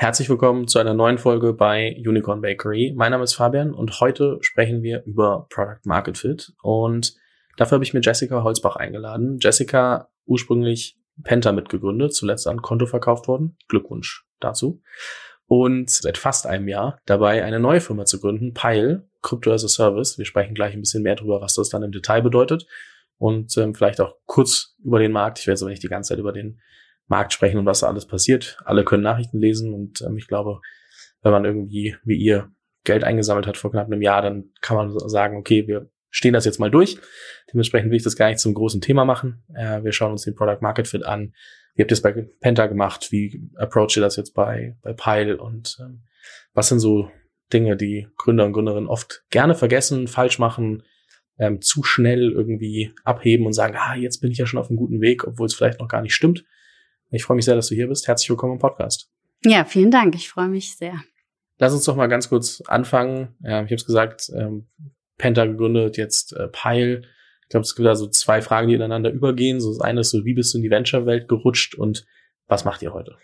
[0.00, 2.94] Herzlich willkommen zu einer neuen Folge bei Unicorn Bakery.
[2.96, 7.16] Mein Name ist Fabian und heute sprechen wir über Product Market Fit und
[7.56, 9.40] dafür habe ich mir Jessica Holzbach eingeladen.
[9.40, 13.56] Jessica ursprünglich Penta mitgegründet, zuletzt an Konto verkauft worden.
[13.66, 14.80] Glückwunsch dazu.
[15.48, 19.68] Und seit fast einem Jahr dabei eine neue Firma zu gründen, Pile, Crypto as a
[19.68, 20.16] Service.
[20.16, 22.68] Wir sprechen gleich ein bisschen mehr darüber, was das dann im Detail bedeutet
[23.16, 25.40] und ähm, vielleicht auch kurz über den Markt.
[25.40, 26.60] Ich werde jetzt aber nicht die ganze Zeit über den
[27.08, 28.58] Markt sprechen und was da alles passiert.
[28.64, 30.60] Alle können Nachrichten lesen und ähm, ich glaube,
[31.22, 32.50] wenn man irgendwie wie ihr
[32.84, 36.44] Geld eingesammelt hat vor knapp einem Jahr, dann kann man sagen, okay, wir stehen das
[36.44, 36.98] jetzt mal durch.
[37.52, 39.44] Dementsprechend will ich das gar nicht zum großen Thema machen.
[39.54, 41.34] Äh, wir schauen uns den Product Market Fit an.
[41.74, 43.08] Wie habt ihr es bei Penta gemacht?
[43.10, 45.36] Wie approach ihr das jetzt bei, bei Pile?
[45.38, 46.02] Und ähm,
[46.54, 47.10] was sind so
[47.52, 50.82] Dinge, die Gründer und Gründerinnen oft gerne vergessen, falsch machen,
[51.38, 54.76] ähm, zu schnell irgendwie abheben und sagen, ah, jetzt bin ich ja schon auf einem
[54.76, 56.44] guten Weg, obwohl es vielleicht noch gar nicht stimmt.
[57.10, 58.06] Ich freue mich sehr, dass du hier bist.
[58.06, 59.10] Herzlich willkommen im Podcast.
[59.44, 60.14] Ja, vielen Dank.
[60.14, 61.02] Ich freue mich sehr.
[61.58, 63.34] Lass uns doch mal ganz kurz anfangen.
[63.42, 64.68] Ähm, ich habe es gesagt, ähm,
[65.16, 67.02] Penta gegründet, jetzt äh, Pile.
[67.42, 69.58] Ich glaube, es gibt da so zwei Fragen, die ineinander übergehen.
[69.58, 72.04] So das eine ist so, wie bist du in die Venture-Welt gerutscht und
[72.46, 73.16] was macht ihr heute?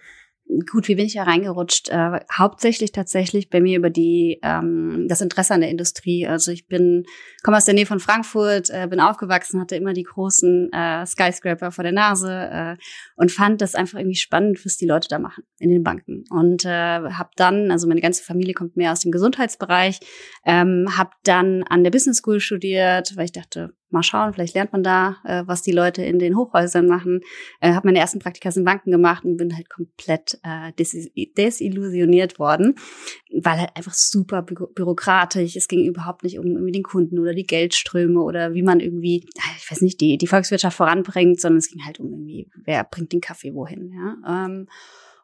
[0.71, 1.89] Gut, wie bin ich da reingerutscht?
[1.89, 6.27] Äh, hauptsächlich tatsächlich bei mir über die ähm, das Interesse an der Industrie.
[6.27, 7.05] Also ich bin
[7.43, 11.71] komme aus der Nähe von Frankfurt, äh, bin aufgewachsen, hatte immer die großen äh, Skyscraper
[11.71, 12.77] vor der Nase äh,
[13.17, 16.25] und fand das einfach irgendwie spannend, was die Leute da machen in den Banken.
[16.31, 20.01] Und äh, habe dann, also meine ganze Familie kommt mehr aus dem Gesundheitsbereich,
[20.45, 24.73] ähm, habe dann an der Business School studiert, weil ich dachte, mal schauen, vielleicht lernt
[24.73, 27.21] man da, äh, was die Leute in den Hochhäusern machen.
[27.61, 30.95] Äh, habe meine ersten Praktika in Banken gemacht und bin halt komplett äh, des
[31.37, 32.75] desillusioniert worden,
[33.33, 35.57] weil halt einfach super bü bürokratisch.
[35.57, 39.27] Es ging überhaupt nicht um irgendwie den Kunden oder die Geldströme oder wie man irgendwie,
[39.59, 43.13] ich weiß nicht, die, die Volkswirtschaft voranbringt, sondern es ging halt um irgendwie, wer bringt
[43.13, 43.93] den Kaffee wohin.
[43.93, 44.47] Ja?
[44.47, 44.69] Ähm,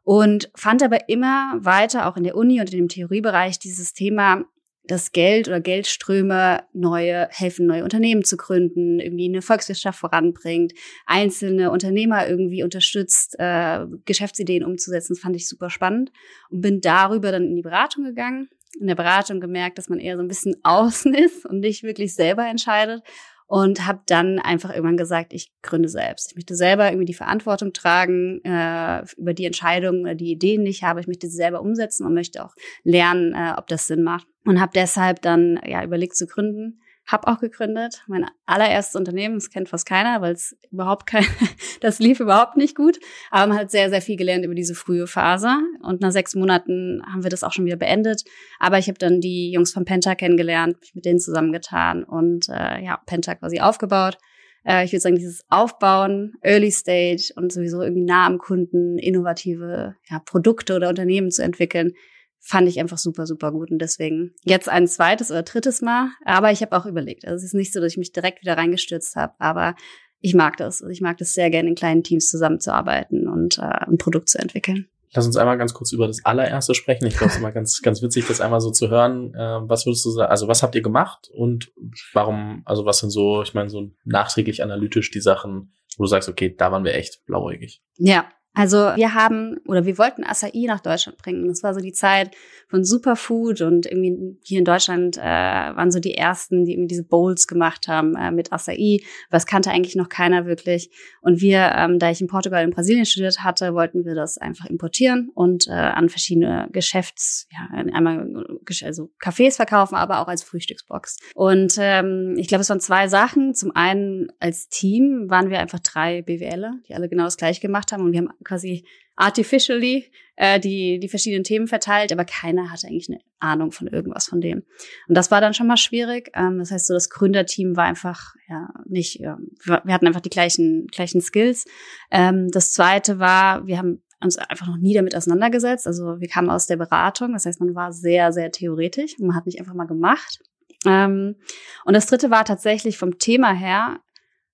[0.02, 4.44] und fand aber immer weiter, auch in der Uni und in dem Theoriebereich, dieses Thema
[4.90, 10.72] dass Geld oder Geldströme neue helfen, neue Unternehmen zu gründen, irgendwie eine Volkswirtschaft voranbringt,
[11.06, 15.14] einzelne Unternehmer irgendwie unterstützt, äh, Geschäftsideen umzusetzen.
[15.14, 16.10] Das fand ich super spannend
[16.50, 18.48] und bin darüber dann in die Beratung gegangen.
[18.80, 22.14] In der Beratung gemerkt, dass man eher so ein bisschen außen ist und nicht wirklich
[22.14, 23.02] selber entscheidet
[23.50, 26.30] und habe dann einfach irgendwann gesagt, ich gründe selbst.
[26.30, 30.70] Ich möchte selber irgendwie die Verantwortung tragen äh, über die Entscheidungen oder die Ideen, die
[30.70, 31.00] ich habe.
[31.00, 34.28] Ich möchte sie selber umsetzen und möchte auch lernen, äh, ob das Sinn macht.
[34.44, 39.50] Und habe deshalb dann ja überlegt zu gründen habe auch gegründet, mein allererstes Unternehmen, das
[39.50, 41.24] kennt fast keiner, weil es überhaupt kein,
[41.80, 42.98] das lief überhaupt nicht gut.
[43.30, 45.50] Aber man hat sehr, sehr viel gelernt über diese frühe Phase.
[45.82, 48.22] Und nach sechs Monaten haben wir das auch schon wieder beendet.
[48.58, 52.84] Aber ich habe dann die Jungs von Penta kennengelernt, mich mit denen zusammengetan und äh,
[52.84, 54.18] ja, Penta quasi aufgebaut.
[54.64, 59.96] Äh, ich würde sagen, dieses Aufbauen, Early Stage und sowieso irgendwie nah am Kunden, innovative
[60.08, 61.92] ja, Produkte oder Unternehmen zu entwickeln,
[62.40, 63.70] fand ich einfach super, super gut.
[63.70, 66.08] Und deswegen jetzt ein zweites oder drittes Mal.
[66.24, 67.24] Aber ich habe auch überlegt.
[67.24, 69.74] Also es ist nicht so, dass ich mich direkt wieder reingestürzt habe, aber
[70.20, 70.82] ich mag das.
[70.82, 74.38] Also ich mag das sehr gerne, in kleinen Teams zusammenzuarbeiten und äh, ein Produkt zu
[74.38, 74.88] entwickeln.
[75.12, 77.06] Lass uns einmal ganz kurz über das allererste sprechen.
[77.06, 79.34] Ich glaube, es ist immer ganz, ganz witzig, das einmal so zu hören.
[79.34, 80.30] Äh, was würdest du sagen?
[80.30, 81.72] Also, was habt ihr gemacht und
[82.12, 86.28] warum, also was sind so, ich meine, so nachträglich analytisch die Sachen, wo du sagst,
[86.28, 87.82] okay, da waren wir echt blauäugig?
[87.96, 91.46] Ja, also wir haben oder wir wollten Acai nach Deutschland bringen.
[91.46, 92.32] Das war so die Zeit
[92.68, 97.04] von Superfood und irgendwie hier in Deutschland äh, waren so die ersten, die irgendwie diese
[97.04, 98.98] Bowls gemacht haben äh, mit Acai.
[99.30, 100.90] Was kannte eigentlich noch keiner wirklich.
[101.20, 104.66] Und wir, ähm, da ich in Portugal und Brasilien studiert hatte, wollten wir das einfach
[104.66, 108.44] importieren und äh, an verschiedene Geschäfts, ja, einmal
[108.82, 111.18] also Cafés verkaufen, aber auch als Frühstücksbox.
[111.34, 113.54] Und ähm, ich glaube, es waren zwei Sachen.
[113.54, 117.92] Zum einen als Team waren wir einfach drei BWLer, die alle genau das gleiche gemacht
[117.92, 118.86] haben und wir haben quasi
[119.16, 124.26] artificially äh, die, die verschiedenen Themen verteilt, aber keiner hatte eigentlich eine Ahnung von irgendwas
[124.26, 124.62] von dem.
[125.08, 126.30] Und das war dann schon mal schwierig.
[126.34, 130.30] Ähm, das heißt, so das Gründerteam war einfach ja nicht, ja, wir hatten einfach die
[130.30, 131.66] gleichen, gleichen Skills.
[132.10, 135.86] Ähm, das zweite war, wir haben uns einfach noch nie damit auseinandergesetzt.
[135.86, 139.18] Also wir kamen aus der Beratung, das heißt, man war sehr, sehr theoretisch.
[139.18, 140.40] Man hat nicht einfach mal gemacht.
[140.86, 141.36] Ähm,
[141.84, 144.00] und das dritte war tatsächlich vom Thema her,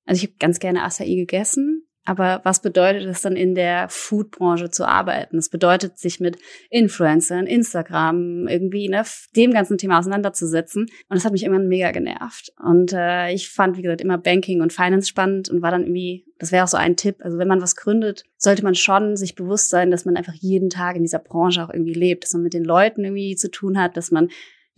[0.04, 4.70] also ich habe ganz gerne Acai gegessen, aber was bedeutet es dann in der Foodbranche
[4.70, 5.38] zu arbeiten?
[5.38, 6.38] Es bedeutet, sich mit
[6.70, 9.02] Influencern, Instagram, irgendwie ne,
[9.34, 10.82] dem ganzen Thema auseinanderzusetzen.
[10.82, 12.52] Und das hat mich irgendwann mega genervt.
[12.64, 16.24] Und äh, ich fand, wie gesagt, immer Banking und Finance spannend und war dann irgendwie,
[16.38, 17.16] das wäre auch so ein Tipp.
[17.20, 20.70] Also wenn man was gründet, sollte man schon sich bewusst sein, dass man einfach jeden
[20.70, 23.80] Tag in dieser Branche auch irgendwie lebt, dass man mit den Leuten irgendwie zu tun
[23.80, 24.28] hat, dass man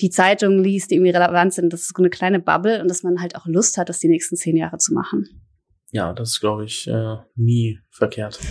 [0.01, 1.75] die Zeitungen liest, die irgendwie relevant sind.
[1.75, 4.09] Das ist so eine kleine Bubble und dass man halt auch Lust hat, das die
[4.09, 5.43] nächsten zehn Jahre zu machen
[5.91, 8.39] ja, das ist, glaube ich, äh, nie verkehrt.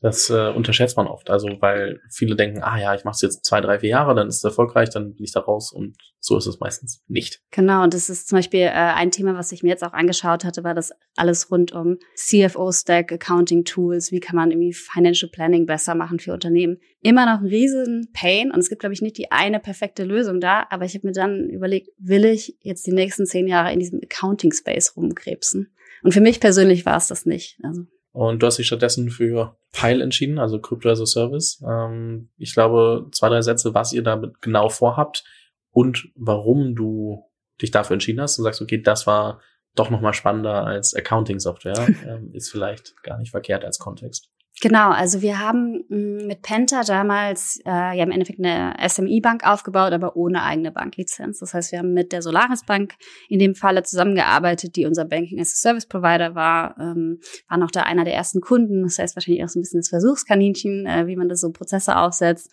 [0.00, 1.28] Das äh, unterschätzt man oft.
[1.28, 4.28] Also weil viele denken, ah ja, ich mache es jetzt zwei, drei, vier Jahre, dann
[4.28, 7.42] ist es erfolgreich, dann bin ich da raus und so ist es meistens nicht.
[7.50, 10.44] Genau, und das ist zum Beispiel äh, ein Thema, was ich mir jetzt auch angeschaut
[10.44, 15.96] hatte, war das alles rund um CFO-Stack, Accounting-Tools, wie kann man irgendwie Financial Planning besser
[15.96, 16.78] machen für Unternehmen.
[17.02, 20.38] Immer noch ein riesen Pain und es gibt, glaube ich, nicht die eine perfekte Lösung
[20.38, 23.80] da, aber ich habe mir dann überlegt, will ich jetzt die nächsten zehn Jahre in
[23.80, 25.72] diesem Accounting-Space rumkrebsen?
[26.02, 27.58] Und für mich persönlich war es das nicht.
[27.62, 31.62] Also und du hast dich stattdessen für Pile entschieden, also Crypto as a Service.
[31.64, 35.24] Ähm, ich glaube, zwei, drei Sätze, was ihr damit genau vorhabt
[35.70, 37.22] und warum du
[37.60, 39.40] dich dafür entschieden hast und sagst, okay, das war
[39.74, 44.30] doch nochmal spannender als Accounting-Software, ähm, ist vielleicht gar nicht verkehrt als Kontext.
[44.60, 49.92] Genau, also wir haben mm, mit Penta damals äh, ja im Endeffekt eine SMI-Bank aufgebaut,
[49.92, 51.38] aber ohne eigene Banklizenz.
[51.38, 52.94] Das heißt, wir haben mit der Solaris Bank
[53.28, 57.70] in dem Falle zusammengearbeitet, die unser Banking as a Service Provider war, ähm, waren auch
[57.70, 58.82] da einer der ersten Kunden.
[58.82, 61.96] Das heißt wahrscheinlich auch so ein bisschen das Versuchskaninchen, äh, wie man das so Prozesse
[61.96, 62.50] aufsetzt.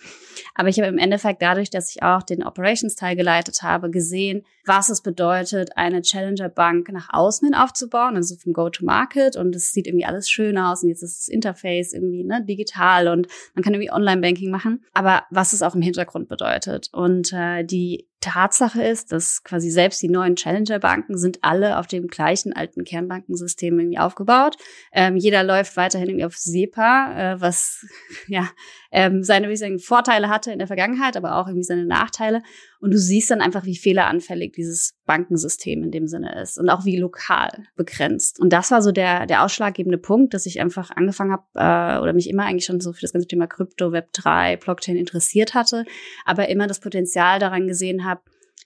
[0.54, 4.90] Aber ich habe im Endeffekt dadurch, dass ich auch den Operations-Teil geleitet habe, gesehen, was
[4.90, 9.38] es bedeutet, eine Challenger-Bank nach außen hin aufzubauen, also vom Go-to-Market.
[9.38, 13.08] Und es sieht irgendwie alles schön aus und jetzt ist das Interface irgendwie ne, digital
[13.08, 14.84] und man kann irgendwie Online-Banking machen.
[14.94, 16.90] Aber was es auch im Hintergrund bedeutet.
[16.92, 22.08] Und äh, die Tatsache ist, dass quasi selbst die neuen Challenger-Banken sind alle auf dem
[22.08, 24.58] gleichen alten Kernbankensystem irgendwie aufgebaut.
[24.92, 27.86] Ähm, jeder läuft weiterhin irgendwie auf SEPA, äh, was
[28.28, 28.50] ja
[28.96, 32.42] ähm, seine ich sagen, Vorteile hatte in der Vergangenheit, aber auch irgendwie seine Nachteile.
[32.80, 36.86] Und du siehst dann einfach, wie fehleranfällig dieses Bankensystem in dem Sinne ist und auch
[36.86, 38.40] wie lokal begrenzt.
[38.40, 42.14] Und das war so der, der ausschlaggebende Punkt, dass ich einfach angefangen habe äh, oder
[42.14, 45.84] mich immer eigentlich schon so für das ganze Thema Krypto, Web 3, Blockchain interessiert hatte,
[46.24, 48.15] aber immer das Potenzial daran gesehen habe,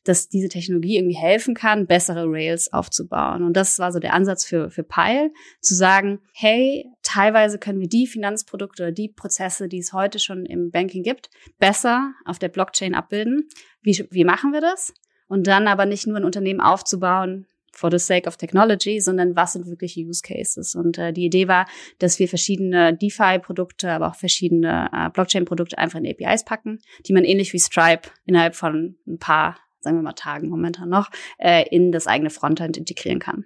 [0.10, 3.44] dass diese Technologie irgendwie helfen kann, bessere Rails aufzubauen.
[3.44, 7.88] Und das war so der Ansatz für, für Pile, zu sagen, hey, teilweise können wir
[7.88, 11.30] die Finanzprodukte oder die Prozesse, die es heute schon im Banking gibt,
[11.60, 13.48] besser auf der Blockchain abbilden.
[13.84, 14.94] Wie, wie machen wir das?
[15.28, 19.54] Und dann aber nicht nur ein Unternehmen aufzubauen, for the sake of technology, sondern was
[19.54, 20.74] sind wirklich Use Cases.
[20.74, 21.68] Und äh, die Idee war,
[22.00, 27.24] dass wir verschiedene DeFi-Produkte, aber auch verschiedene äh, Blockchain-Produkte einfach in APIs packen, die man
[27.24, 31.92] ähnlich wie Stripe innerhalb von ein paar sagen wir mal Tagen momentan noch, äh, in
[31.92, 33.46] das eigene Frontend integrieren kann.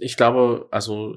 [0.00, 1.16] Ich glaube, also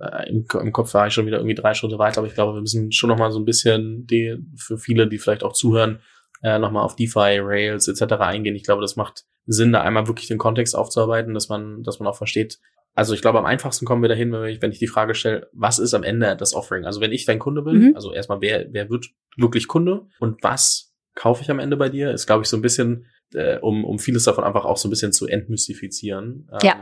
[0.00, 2.54] äh, im, im, Kopf war ich schon wieder irgendwie drei Schritte weiter, aber ich glaube,
[2.54, 6.00] wir müssen schon noch mal so ein bisschen die, für viele, die vielleicht auch zuhören,
[6.42, 8.14] äh, noch mal auf DeFi, Rails etc.
[8.14, 8.54] eingehen.
[8.54, 12.08] Ich glaube, das macht Sinn, da einmal wirklich den Kontext aufzuarbeiten, dass man, dass man
[12.08, 12.58] auch versteht.
[12.94, 15.48] Also ich glaube, am einfachsten kommen wir dahin, wenn ich, wenn ich die Frage stelle,
[15.52, 16.84] was ist am Ende das Offering?
[16.86, 17.92] Also wenn ich dein Kunde bin, mhm.
[17.94, 22.10] also erstmal, wer, wer wird wirklich Kunde und was kaufe ich am Ende bei dir,
[22.10, 24.90] ist, glaube ich, so ein bisschen äh, um, um vieles davon einfach auch so ein
[24.90, 26.48] bisschen zu entmystifizieren.
[26.52, 26.76] Ähm, ja.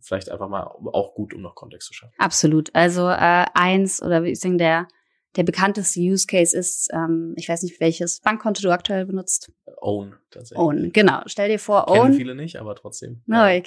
[0.00, 2.14] Vielleicht einfach mal auch gut, um noch Kontext zu schaffen.
[2.18, 2.74] Absolut.
[2.74, 4.88] Also äh, eins oder wie ich sagen, der
[5.36, 9.52] der bekannteste Use Case ist, ähm, ich weiß nicht, welches Bankkonto du aktuell benutzt.
[9.80, 10.58] Own, tatsächlich.
[10.58, 11.20] Own, genau.
[11.26, 12.12] Stell dir vor, Kennen Own.
[12.14, 13.22] viele nicht, aber trotzdem.
[13.26, 13.60] No, ja,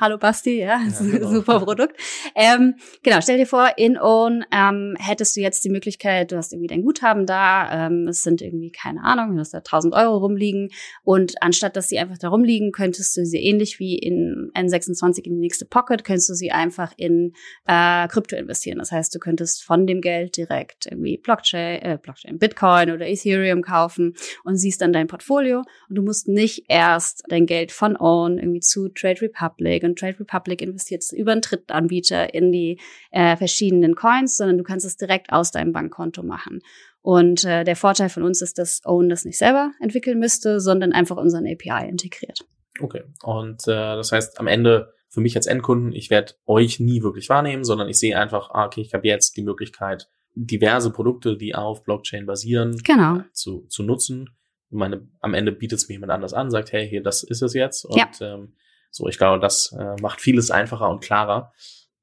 [0.00, 1.28] Hallo Basti, ja, ja genau.
[1.28, 1.96] super Produkt.
[2.34, 6.52] Ähm, genau, stell dir vor, in Own ähm, hättest du jetzt die Möglichkeit, du hast
[6.52, 10.18] irgendwie dein Guthaben da, ähm, es sind irgendwie, keine Ahnung, du hast da 1000 Euro
[10.18, 10.70] rumliegen
[11.04, 15.34] und anstatt, dass sie einfach da rumliegen, könntest du sie ähnlich wie in N26 in
[15.34, 17.32] die nächste Pocket, könntest du sie einfach in
[17.66, 18.78] äh, Krypto investieren.
[18.78, 23.06] Das heißt, du könntest von dem Geld direkt direkt irgendwie Blockchain, äh, Blockchain, Bitcoin oder
[23.06, 24.14] Ethereum kaufen
[24.44, 28.60] und siehst dann dein Portfolio und du musst nicht erst dein Geld von Own irgendwie
[28.60, 32.80] zu Trade Republic und Trade Republic investiert über einen Drittanbieter in die
[33.10, 36.60] äh, verschiedenen Coins, sondern du kannst es direkt aus deinem Bankkonto machen.
[37.00, 40.92] Und äh, der Vorteil von uns ist, dass Own das nicht selber entwickeln müsste, sondern
[40.92, 42.40] einfach unseren API integriert.
[42.80, 43.02] Okay.
[43.22, 47.28] Und äh, das heißt, am Ende für mich als Endkunden, ich werde euch nie wirklich
[47.28, 51.54] wahrnehmen, sondern ich sehe einfach, ah, okay, ich habe jetzt die Möglichkeit, diverse Produkte, die
[51.54, 53.20] auf Blockchain basieren, genau.
[53.32, 54.30] zu, zu nutzen.
[54.72, 57.54] Meine, am Ende bietet es mir jemand anders an, sagt, hey, hier, das ist es
[57.54, 57.84] jetzt.
[57.84, 58.08] Und ja.
[58.20, 58.54] ähm,
[58.90, 61.52] so, ich glaube, das äh, macht vieles einfacher und klarer.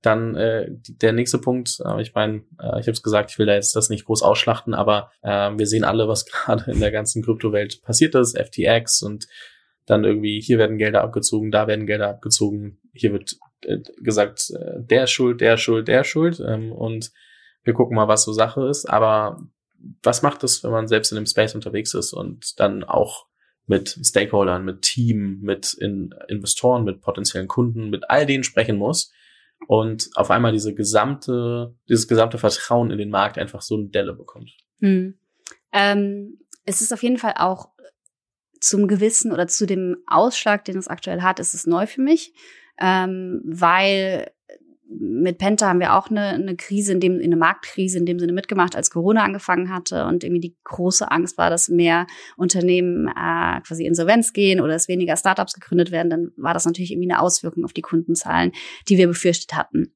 [0.01, 3.47] Dann äh, der nächste Punkt, äh, ich meine, äh, ich habe es gesagt, ich will
[3.47, 6.91] da jetzt das nicht groß ausschlachten, aber äh, wir sehen alle, was gerade in der
[6.91, 9.27] ganzen Kryptowelt passiert ist, FTX und
[9.85, 14.75] dann irgendwie, hier werden Gelder abgezogen, da werden Gelder abgezogen, hier wird äh, gesagt, äh,
[14.77, 16.39] der schuld, der schuld, der schuld.
[16.39, 17.11] Ähm, und
[17.63, 18.85] wir gucken mal, was so Sache ist.
[18.85, 19.41] Aber
[20.03, 23.27] was macht es, wenn man selbst in dem Space unterwegs ist und dann auch
[23.65, 29.11] mit Stakeholdern, mit Team, mit in Investoren, mit potenziellen Kunden, mit all denen sprechen muss
[29.67, 34.13] und auf einmal diese gesamte, dieses gesamte Vertrauen in den Markt einfach so eine Delle
[34.13, 34.51] bekommt.
[34.79, 35.19] Hm.
[35.71, 37.69] Ähm, es ist auf jeden Fall auch
[38.59, 42.33] zum gewissen oder zu dem Ausschlag, den es aktuell hat, ist es neu für mich,
[42.79, 44.31] ähm, weil
[44.91, 48.33] mit Penta haben wir auch eine, eine Krise, in dem, eine Marktkrise in dem Sinne
[48.33, 53.61] mitgemacht, als Corona angefangen hatte und irgendwie die große Angst war, dass mehr Unternehmen äh,
[53.61, 57.21] quasi insolvenz gehen oder dass weniger Startups gegründet werden, dann war das natürlich irgendwie eine
[57.21, 58.51] Auswirkung auf die Kundenzahlen,
[58.87, 59.93] die wir befürchtet hatten.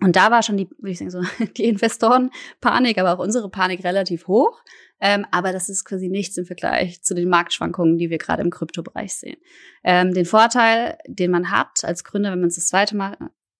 [0.00, 1.22] Und da war schon die, würde ich sagen, so
[1.56, 4.62] die Investorenpanik, aber auch unsere Panik relativ hoch.
[5.00, 8.50] Ähm, aber das ist quasi nichts im Vergleich zu den Marktschwankungen, die wir gerade im
[8.50, 9.36] Kryptobereich sehen.
[9.82, 13.16] Ähm, den Vorteil, den man hat als Gründer, wenn man es das zweite Mal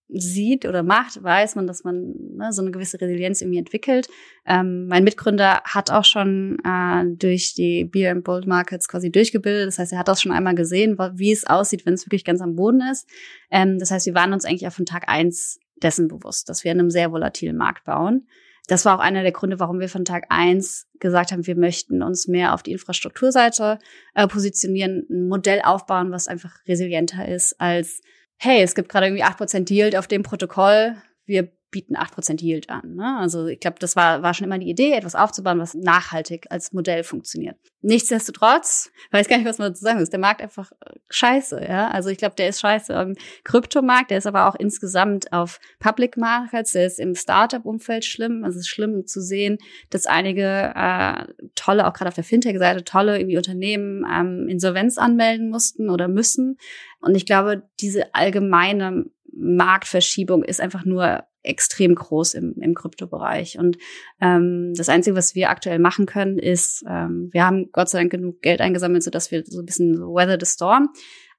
[0.08, 4.08] sieht oder macht, weiß man, dass man ne, so eine gewisse Resilienz irgendwie entwickelt.
[4.46, 9.66] Ähm, mein Mitgründer hat auch schon äh, durch die Beer and Bold Markets quasi durchgebildet.
[9.66, 12.40] Das heißt, er hat das schon einmal gesehen, wie es aussieht, wenn es wirklich ganz
[12.40, 13.06] am Boden ist.
[13.50, 16.72] Ähm, das heißt, wir waren uns eigentlich auch von Tag eins dessen bewusst, dass wir
[16.72, 18.26] in einem sehr volatilen Markt bauen.
[18.66, 22.02] Das war auch einer der Gründe, warum wir von Tag eins gesagt haben, wir möchten
[22.02, 23.78] uns mehr auf die Infrastrukturseite
[24.14, 28.02] äh, positionieren, ein Modell aufbauen, was einfach resilienter ist als
[28.38, 32.95] hey, es gibt gerade irgendwie 8% Yield auf dem Protokoll, wir bieten 8% Yield an.
[32.95, 33.18] Ne?
[33.18, 36.73] Also ich glaube, das war, war schon immer die Idee, etwas aufzubauen, was nachhaltig als
[36.73, 37.57] Modell funktioniert.
[37.83, 41.62] Nichtsdestotrotz, weiß gar nicht, was man dazu sagen muss, der Markt einfach äh, scheiße.
[41.68, 41.90] Ja?
[41.90, 46.16] Also ich glaube, der ist scheiße im Kryptomarkt, der ist aber auch insgesamt auf Public
[46.16, 48.45] Markets, der ist im Startup-Umfeld schlimm.
[48.45, 49.59] Also es ist schlimm zu sehen,
[49.90, 55.50] dass einige äh, tolle, auch gerade auf der Fintech-Seite, tolle irgendwie Unternehmen ähm, Insolvenz anmelden
[55.50, 56.57] mussten oder müssen.
[57.00, 63.59] Und ich glaube, diese allgemeine Marktverschiebung ist einfach nur extrem groß im, im Kryptobereich.
[63.59, 63.78] Und
[64.21, 68.11] ähm, das Einzige, was wir aktuell machen können, ist, ähm, wir haben Gott sei Dank
[68.11, 70.88] genug Geld eingesammelt, sodass wir so ein bisschen weather the storm,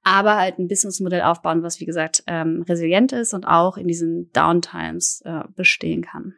[0.02, 4.32] aber halt ein Businessmodell aufbauen, was wie gesagt ähm, resilient ist und auch in diesen
[4.32, 6.34] Downtimes äh, bestehen kann.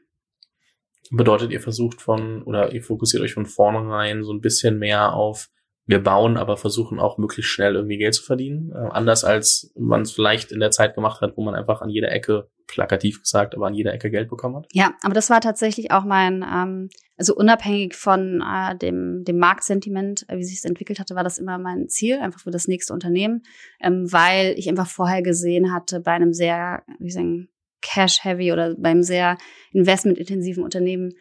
[1.10, 5.50] Bedeutet, ihr versucht von oder ihr fokussiert euch von vornherein so ein bisschen mehr auf
[5.86, 8.72] wir bauen, aber versuchen auch möglichst schnell irgendwie Geld zu verdienen.
[8.72, 11.88] Äh, anders als man es vielleicht in der Zeit gemacht hat, wo man einfach an
[11.88, 14.66] jeder Ecke, plakativ gesagt, aber an jeder Ecke Geld bekommen hat.
[14.72, 20.24] Ja, aber das war tatsächlich auch mein, ähm, also unabhängig von äh, dem, dem Marktsentiment,
[20.28, 22.94] äh, wie sich es entwickelt hatte, war das immer mein Ziel, einfach für das nächste
[22.94, 23.42] Unternehmen,
[23.80, 27.48] ähm, weil ich einfach vorher gesehen hatte, bei einem sehr, wie sagen,
[27.82, 29.36] cash-heavy oder beim sehr
[29.72, 31.12] investmentintensiven Unternehmen,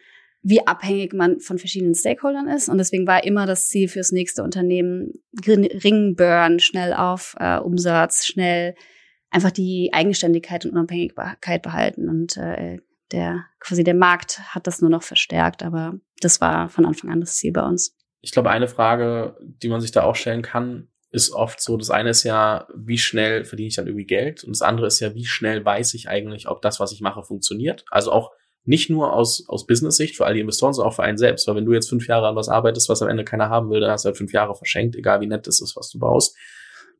[0.42, 2.68] wie abhängig man von verschiedenen Stakeholdern ist.
[2.68, 5.12] Und deswegen war immer das Ziel fürs nächste Unternehmen
[5.46, 8.74] Ringburn, schnell auf äh, Umsatz, schnell
[9.30, 12.08] einfach die Eigenständigkeit und Unabhängigkeit behalten.
[12.08, 12.78] Und äh,
[13.12, 17.20] der quasi der Markt hat das nur noch verstärkt, aber das war von Anfang an
[17.20, 17.96] das Ziel bei uns.
[18.20, 21.90] Ich glaube, eine Frage, die man sich da auch stellen kann, ist oft so, das
[21.90, 24.44] eine ist ja, wie schnell verdiene ich dann irgendwie Geld?
[24.44, 27.22] Und das andere ist ja, wie schnell weiß ich eigentlich, ob das, was ich mache,
[27.22, 27.84] funktioniert?
[27.90, 28.30] Also auch
[28.64, 31.48] nicht nur aus, aus Business-Sicht für all die Investoren, sondern auch für einen selbst.
[31.48, 33.80] Weil wenn du jetzt fünf Jahre an was arbeitest, was am Ende keiner haben will,
[33.80, 36.36] dann hast du halt fünf Jahre verschenkt, egal wie nett es ist, was du baust.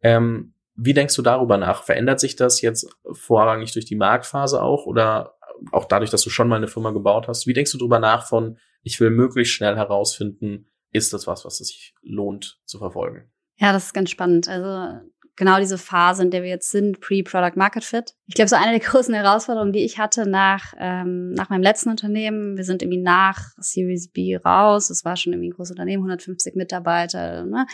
[0.03, 1.85] Ähm, wie denkst du darüber nach?
[1.85, 5.35] Verändert sich das jetzt vorrangig durch die Marktphase auch oder
[5.71, 7.47] auch dadurch, dass du schon mal eine Firma gebaut hast?
[7.47, 11.61] Wie denkst du darüber nach von, ich will möglichst schnell herausfinden, ist das was, was
[11.61, 13.31] es sich lohnt zu verfolgen?
[13.57, 14.49] Ja, das ist ganz spannend.
[14.49, 15.01] Also
[15.37, 18.15] genau diese Phase, in der wir jetzt sind, Pre-Product Market Fit.
[18.27, 21.91] Ich glaube, so eine der großen Herausforderungen, die ich hatte nach, ähm, nach meinem letzten
[21.91, 26.03] Unternehmen, wir sind irgendwie nach Series B raus, es war schon irgendwie ein großes Unternehmen,
[26.03, 27.67] 150 Mitarbeiter, ne?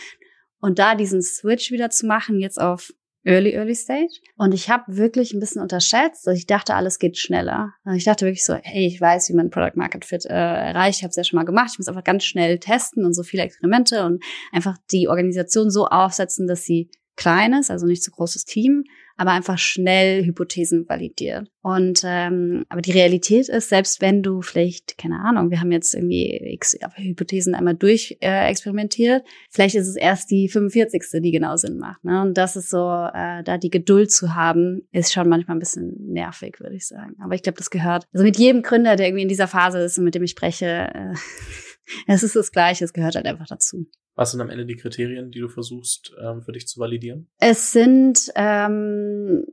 [0.61, 2.91] Und da diesen Switch wieder zu machen, jetzt auf
[3.23, 4.19] Early, Early Stage.
[4.37, 6.27] Und ich habe wirklich ein bisschen unterschätzt.
[6.27, 7.73] Also ich dachte, alles geht schneller.
[7.83, 10.99] Also ich dachte wirklich so, hey, ich weiß, wie man Product Market Fit äh, erreicht.
[10.99, 11.69] Ich habe es ja schon mal gemacht.
[11.73, 15.87] Ich muss einfach ganz schnell testen und so viele Experimente und einfach die Organisation so
[15.87, 16.89] aufsetzen, dass sie
[17.19, 18.85] kleines, also nicht so großes Team,
[19.17, 21.51] aber einfach schnell Hypothesen validiert.
[21.61, 25.93] Und ähm, aber die Realität ist, selbst wenn du vielleicht, keine Ahnung, wir haben jetzt
[25.93, 31.21] irgendwie x Hypothesen einmal durch äh, experimentiert, vielleicht ist es erst die 45.
[31.21, 32.05] die genau Sinn macht.
[32.05, 32.21] Ne?
[32.21, 36.13] Und das ist so, äh, da die Geduld zu haben, ist schon manchmal ein bisschen
[36.13, 37.17] nervig, würde ich sagen.
[37.21, 38.07] Aber ich glaube, das gehört.
[38.13, 40.89] Also mit jedem Gründer, der irgendwie in dieser Phase ist und mit dem ich spreche,
[40.93, 41.13] äh,
[42.07, 43.85] es ist das Gleiche, es gehört halt einfach dazu.
[44.19, 47.29] Was sind am Ende die Kriterien, die du versuchst ähm, für dich zu validieren?
[47.37, 49.45] Es sind ähm,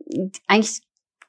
[0.49, 0.81] eigentlich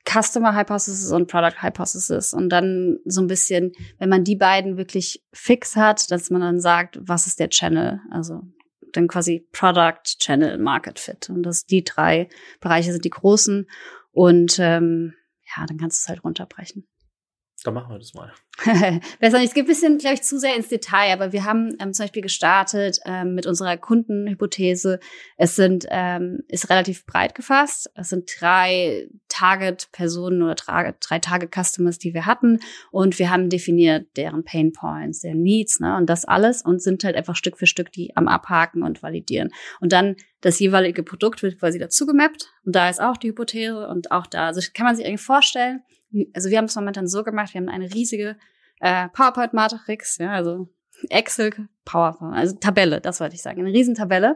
[0.10, 5.24] Customer Hypothesis und Product Hypothesis und dann so ein bisschen, wenn man die beiden wirklich
[5.34, 8.00] fix hat, dass man dann sagt, was ist der Channel?
[8.10, 8.41] Also
[8.94, 12.29] dann quasi Product, Channel, Market Fit und das die drei
[12.60, 13.70] Bereiche sind die großen
[14.13, 15.13] und ähm,
[15.56, 16.88] ja, dann kannst du es halt runterbrechen.
[17.67, 18.31] Dann machen wir das mal.
[19.19, 19.50] Besser nicht.
[19.50, 22.05] Es geht ein bisschen, glaube ich, zu sehr ins Detail, aber wir haben ähm, zum
[22.05, 25.01] Beispiel gestartet ähm, mit unserer Kundenhypothese.
[25.36, 27.91] Es sind, ähm, ist relativ breit gefasst.
[27.93, 32.62] Es sind drei Target-Personen oder drei, drei Target-Customers, die wir hatten.
[32.89, 37.03] Und wir haben definiert deren Pain Points, deren Needs, ne, und das alles und sind
[37.03, 39.51] halt einfach Stück für Stück die am Abhaken und validieren.
[39.81, 42.50] Und dann das jeweilige Produkt wird quasi dazu gemappt.
[42.63, 45.81] Und da ist auch die Hypothese und auch da, also kann man sich irgendwie vorstellen,
[46.33, 48.37] also wir haben es momentan so gemacht, wir haben eine riesige
[48.79, 50.69] äh, PowerPoint-Matrix, ja, also
[51.09, 51.51] Excel,
[51.85, 54.35] PowerPoint, also Tabelle, das wollte ich sagen, eine Riesentabelle.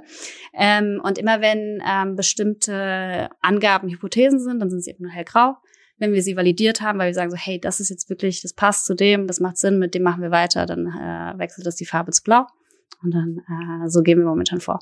[0.53, 5.55] Ähm, und immer wenn ähm, bestimmte Angaben Hypothesen sind, dann sind sie eben nur hellgrau.
[5.97, 8.53] Wenn wir sie validiert haben, weil wir sagen so, hey, das ist jetzt wirklich, das
[8.53, 11.75] passt zu dem, das macht Sinn, mit dem machen wir weiter, dann äh, wechselt das
[11.75, 12.47] die Farbe zu blau.
[13.03, 14.79] Und dann äh, so gehen wir momentan vor.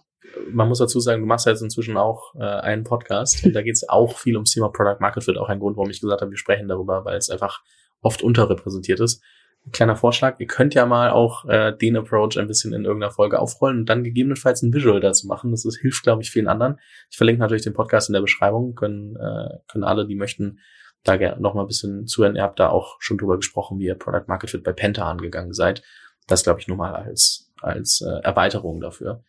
[0.52, 3.62] Man muss dazu sagen, du machst ja jetzt inzwischen auch äh, einen Podcast und da
[3.62, 6.22] geht es auch viel ums Thema Product Market Fit, auch ein Grund, warum ich gesagt
[6.22, 7.62] habe, wir sprechen darüber, weil es einfach
[8.02, 9.24] oft unterrepräsentiert ist.
[9.66, 13.12] Ein kleiner Vorschlag, ihr könnt ja mal auch äh, den Approach ein bisschen in irgendeiner
[13.12, 15.52] Folge aufrollen und dann gegebenenfalls ein Visual dazu machen.
[15.52, 16.78] Das ist, hilft, glaube ich, vielen anderen.
[17.10, 20.60] Ich verlinke natürlich den Podcast in der Beschreibung, können, äh, können alle, die möchten,
[21.04, 22.36] da gerne noch mal ein bisschen zuhören.
[22.36, 25.54] Ihr habt da auch schon drüber gesprochen, wie ihr Product Market Fit bei Penta angegangen
[25.54, 25.82] seid.
[26.28, 29.24] Das glaube ich nur mal als, als äh, Erweiterung dafür.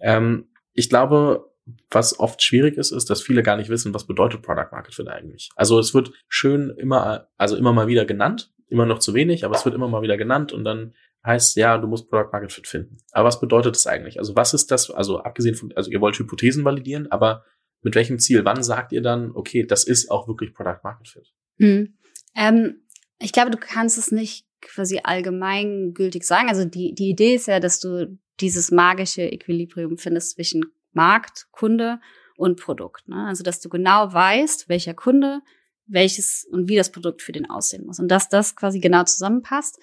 [0.00, 1.52] Ähm, ich glaube,
[1.90, 5.08] was oft schwierig ist, ist, dass viele gar nicht wissen, was bedeutet Product Market Fit
[5.08, 5.50] eigentlich.
[5.54, 9.54] Also es wird schön immer, also immer mal wieder genannt, immer noch zu wenig, aber
[9.54, 12.66] es wird immer mal wieder genannt und dann heißt, ja, du musst Product Market Fit
[12.66, 12.96] finden.
[13.12, 14.18] Aber was bedeutet das eigentlich?
[14.18, 17.44] Also was ist das, also abgesehen von, also ihr wollt Hypothesen validieren, aber
[17.82, 18.44] mit welchem Ziel?
[18.44, 21.32] Wann sagt ihr dann, okay, das ist auch wirklich Product Market Fit?
[21.58, 21.96] Mhm.
[22.34, 22.82] Ähm,
[23.20, 26.48] ich glaube, du kannst es nicht quasi allgemeingültig sagen.
[26.48, 32.00] Also die, die Idee ist ja, dass du dieses magische Equilibrium findest zwischen Markt, Kunde
[32.36, 33.08] und Produkt.
[33.08, 33.26] Ne?
[33.26, 35.40] Also dass du genau weißt, welcher Kunde
[35.86, 37.98] welches und wie das Produkt für den aussehen muss.
[37.98, 39.78] Und dass das quasi genau zusammenpasst.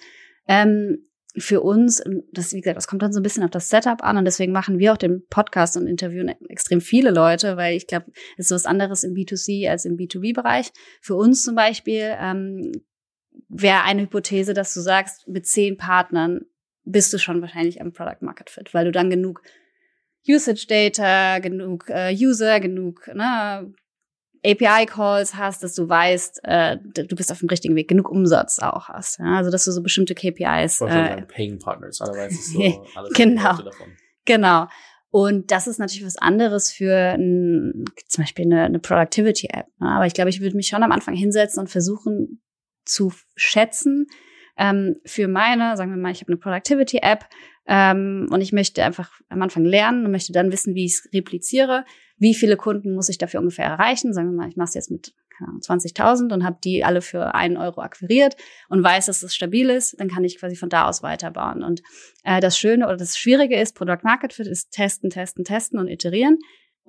[0.48, 1.06] Ähm,
[1.36, 4.16] für uns, das, wie gesagt, das kommt dann so ein bisschen auf das Setup an
[4.16, 8.06] und deswegen machen wir auch den Podcast und interviewen extrem viele Leute, weil ich glaube,
[8.36, 10.72] es ist was anderes im B2C als im B2B-Bereich.
[11.00, 12.72] Für uns zum Beispiel ähm,
[13.48, 16.42] wäre eine Hypothese, dass du sagst, mit zehn Partnern
[16.84, 19.42] bist du schon wahrscheinlich am Product Market Fit, weil du dann genug
[20.28, 23.72] Usage Data, genug äh, User, genug ne,
[24.44, 28.88] API-Calls hast, dass du weißt, äh, du bist auf dem richtigen Weg, genug Umsatz auch
[28.88, 29.18] hast.
[29.18, 29.36] Ja?
[29.36, 30.80] Also dass du so bestimmte KPIs.
[30.80, 33.56] Äh, Paying Partners, otherwise ist so alles genau.
[33.56, 33.96] davon.
[34.24, 34.66] Genau.
[35.10, 39.66] Und das ist natürlich was anderes für ein, zum Beispiel eine, eine Productivity-App.
[39.80, 39.88] Ne?
[39.88, 42.40] Aber ich glaube, ich würde mich schon am Anfang hinsetzen und versuchen
[42.90, 44.06] zu schätzen,
[44.56, 47.24] ähm, für meine, sagen wir mal, ich habe eine Productivity-App
[47.66, 51.08] ähm, und ich möchte einfach am Anfang lernen und möchte dann wissen, wie ich es
[51.14, 51.84] repliziere
[52.20, 54.12] wie viele Kunden muss ich dafür ungefähr erreichen?
[54.12, 57.56] Sagen wir mal, ich mache es jetzt mit 20.000 und habe die alle für einen
[57.56, 58.36] Euro akquiriert
[58.68, 61.64] und weiß, dass es stabil ist, dann kann ich quasi von da aus weiterbauen.
[61.64, 61.80] Und
[62.22, 65.88] äh, das Schöne oder das Schwierige ist, Product Market Fit ist testen, testen, testen und
[65.88, 66.38] iterieren.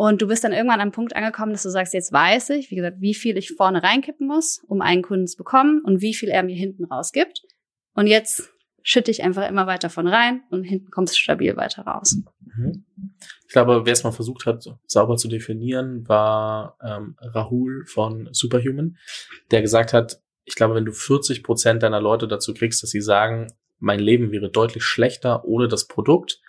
[0.02, 2.76] Und du bist dann irgendwann am Punkt angekommen, dass du sagst, jetzt weiß ich, wie
[2.76, 6.30] gesagt, wie viel ich vorne reinkippen muss, um einen Kunden zu bekommen und wie viel
[6.30, 7.44] er mir hinten raus gibt.
[7.94, 11.84] Und jetzt schütte ich einfach immer weiter von rein und hinten kommt es stabil weiter
[11.84, 12.18] raus.
[12.40, 12.84] Mhm.
[13.46, 18.98] Ich glaube, wer es mal versucht hat, sauber zu definieren, war ähm, Rahul von Superhuman,
[19.52, 23.02] der gesagt hat, ich glaube, wenn du 40 Prozent deiner Leute dazu kriegst, dass sie
[23.02, 26.41] sagen, mein Leben wäre deutlich schlechter ohne das Produkt,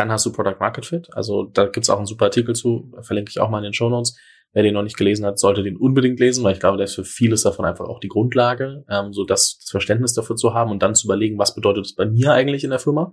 [0.00, 1.08] dann hast du Product Market Fit.
[1.12, 3.90] Also da gibt's auch einen super Artikel zu, verlinke ich auch mal in den Show
[3.90, 4.16] Notes.
[4.52, 6.94] Wer den noch nicht gelesen hat, sollte den unbedingt lesen, weil ich glaube, der ist
[6.94, 10.72] für vieles davon einfach auch die Grundlage, ähm, so das, das Verständnis dafür zu haben
[10.72, 13.12] und dann zu überlegen, was bedeutet es bei mir eigentlich in der Firma?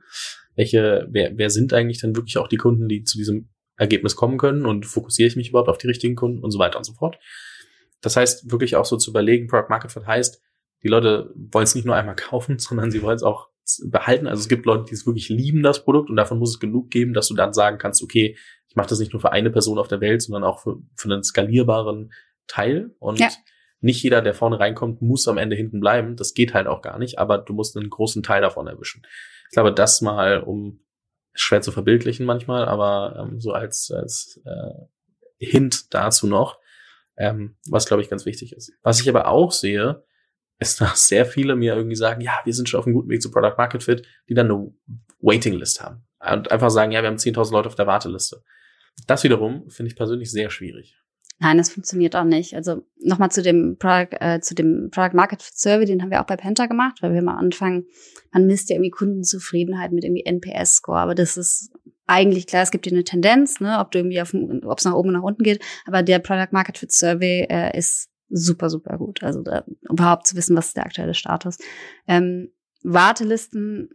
[0.56, 4.40] Welche, wer, wer sind eigentlich denn wirklich auch die Kunden, die zu diesem Ergebnis kommen
[4.40, 6.94] können und fokussiere ich mich überhaupt auf die richtigen Kunden und so weiter und so
[6.94, 7.20] fort.
[8.02, 10.42] Das heißt, wirklich auch so zu überlegen, Product Market Fit heißt,
[10.84, 13.50] die Leute wollen es nicht nur einmal kaufen, sondern sie wollen es auch
[13.90, 14.28] behalten.
[14.28, 16.90] Also es gibt Leute, die es wirklich lieben, das Produkt, und davon muss es genug
[16.90, 18.38] geben, dass du dann sagen kannst, okay,
[18.78, 21.24] mache das nicht nur für eine Person auf der Welt, sondern auch für, für einen
[21.24, 22.14] skalierbaren
[22.48, 22.96] Teil.
[23.00, 23.30] Und ja.
[23.82, 26.16] nicht jeder, der vorne reinkommt, muss am Ende hinten bleiben.
[26.16, 29.02] Das geht halt auch gar nicht, aber du musst einen großen Teil davon erwischen.
[29.50, 30.80] Ich glaube, das mal, um
[31.34, 36.60] schwer zu verbildlichen manchmal, aber ähm, so als, als äh, Hint dazu noch,
[37.18, 38.72] ähm, was glaube ich ganz wichtig ist.
[38.84, 40.04] Was ich aber auch sehe,
[40.60, 43.22] ist, dass sehr viele mir irgendwie sagen, ja, wir sind schon auf einem guten Weg
[43.22, 44.74] zu Product Market Fit, die dann eine
[45.22, 46.04] Waiting List haben.
[46.20, 48.44] Und einfach sagen, ja, wir haben 10.000 Leute auf der Warteliste.
[49.06, 50.98] Das wiederum finde ich persönlich sehr schwierig.
[51.40, 52.56] Nein, das funktioniert auch nicht.
[52.56, 56.26] Also nochmal zu dem Product, äh, zu dem Product Market Survey, den haben wir auch
[56.26, 57.86] bei Penta gemacht, weil wir mal anfangen,
[58.32, 61.72] man misst ja irgendwie Kundenzufriedenheit mit irgendwie NPS-Score, aber das ist
[62.08, 64.94] eigentlich klar, es gibt ja eine Tendenz, ne, ob du irgendwie auf, ob es nach
[64.94, 68.98] oben oder nach unten geht, aber der Product Market Fit Survey äh, ist super, super
[68.98, 69.24] gut.
[69.24, 71.58] Also da, überhaupt zu wissen, was ist der aktuelle Status.
[72.08, 72.52] Ähm,
[72.84, 73.90] Wartelisten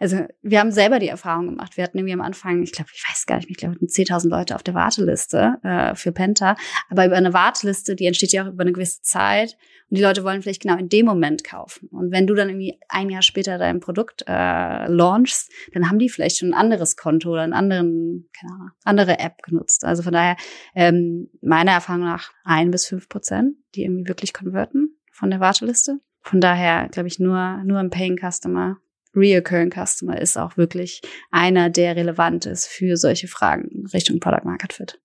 [0.00, 1.76] also wir haben selber die Erfahrung gemacht.
[1.76, 4.54] Wir hatten irgendwie am Anfang, ich glaube, ich weiß gar nicht, ich glaube, 10.000 Leute
[4.54, 6.56] auf der Warteliste äh, für Penta.
[6.88, 9.56] Aber über eine Warteliste, die entsteht ja auch über eine gewisse Zeit.
[9.90, 11.88] Und die Leute wollen vielleicht genau in dem Moment kaufen.
[11.88, 16.10] Und wenn du dann irgendwie ein Jahr später dein Produkt äh, launchst, dann haben die
[16.10, 19.84] vielleicht schon ein anderes Konto oder einen anderen, keine Ahnung, andere App genutzt.
[19.84, 20.36] Also von daher,
[20.74, 26.00] ähm, meiner Erfahrung nach ein bis fünf Prozent, die irgendwie wirklich konverten von der Warteliste.
[26.20, 28.76] Von daher glaube ich nur, nur ein Paying Customer,
[29.18, 31.00] Reoccurring Customer ist auch wirklich
[31.30, 35.00] einer, der relevant ist für solche Fragen Richtung Product Market Fit.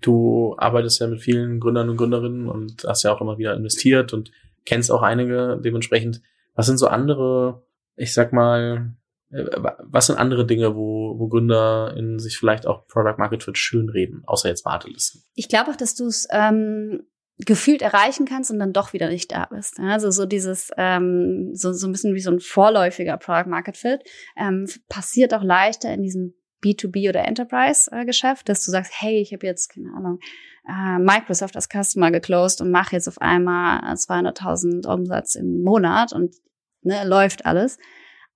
[0.00, 4.12] Du arbeitest ja mit vielen Gründern und Gründerinnen und hast ja auch immer wieder investiert
[4.12, 4.30] und
[4.66, 6.20] kennst auch einige dementsprechend.
[6.54, 8.94] Was sind so andere, ich sag mal,
[9.30, 9.44] äh,
[9.82, 13.88] was sind andere Dinge, wo, wo Gründer in sich vielleicht auch Product Market Fit schön
[13.88, 15.22] reden, außer jetzt Wartelisten?
[15.34, 17.06] Ich glaube auch, dass du es ähm,
[17.38, 19.80] gefühlt erreichen kannst und dann doch wieder nicht da bist.
[19.80, 24.00] Also so dieses, ähm, so, so ein bisschen wie so ein vorläufiger Product Market Fit,
[24.36, 29.46] ähm, passiert auch leichter in diesem B2B oder Enterprise-Geschäft, dass du sagst, hey, ich habe
[29.46, 30.20] jetzt, keine Ahnung,
[30.68, 36.34] äh, Microsoft als Customer geclosed und mache jetzt auf einmal 200.000 Umsatz im Monat und
[36.82, 37.78] ne, läuft alles.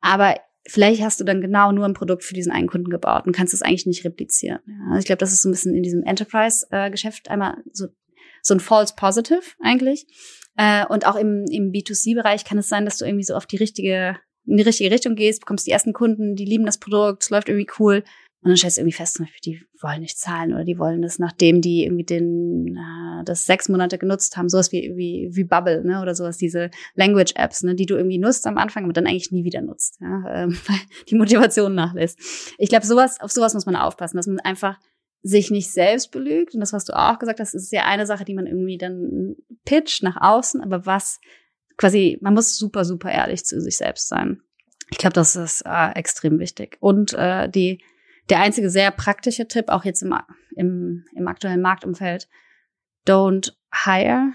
[0.01, 0.35] Aber
[0.67, 3.55] vielleicht hast du dann genau nur ein Produkt für diesen einen Kunden gebaut und kannst
[3.55, 4.61] es eigentlich nicht replizieren.
[4.89, 7.87] Also ich glaube, das ist so ein bisschen in diesem Enterprise-Geschäft einmal so,
[8.49, 10.07] so ein False Positive eigentlich.
[10.57, 13.57] Äh, und auch im, im B2C-Bereich kann es sein, dass du irgendwie so auf die
[13.57, 17.31] richtige, in die richtige Richtung gehst, bekommst die ersten Kunden, die lieben das Produkt, es
[17.31, 18.03] läuft irgendwie cool.
[18.41, 21.03] Und dann stellst du irgendwie fest, zum Beispiel, die wollen nicht zahlen oder die wollen
[21.03, 25.43] das, nachdem die irgendwie den, äh, das sechs Monate genutzt haben, sowas wie, wie, wie
[25.43, 29.09] Bubble, ne, oder sowas, diese Language-Apps, ne, die du irgendwie nutzt am Anfang, aber dann
[29.09, 32.55] eigentlich nie wieder nutzt, ja, ähm, weil die Motivation nachlässt.
[32.59, 34.79] Ich glaube, sowas, auf sowas muss man aufpassen, dass man einfach
[35.29, 36.55] sich nicht selbst belügt.
[36.55, 39.37] Und das, was du auch gesagt hast, ist ja eine Sache, die man irgendwie dann
[39.65, 41.21] pitcht nach außen, aber was
[41.77, 44.41] quasi, man muss super, super ehrlich zu sich selbst sein.
[44.91, 46.79] Ich glaube, das ist äh, extrem wichtig.
[46.81, 47.83] Und äh, die
[48.31, 50.15] der einzige sehr praktische Tipp, auch jetzt im,
[50.57, 52.29] im, im aktuellen Marktumfeld,
[53.07, 53.53] don't
[53.85, 54.33] hire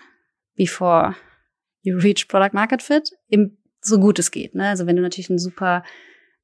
[0.56, 1.16] before
[1.82, 4.56] you reach Product Market Fit, im, so gut es geht.
[4.56, 4.68] Ne?
[4.68, 5.84] Also wenn du natürlich ein super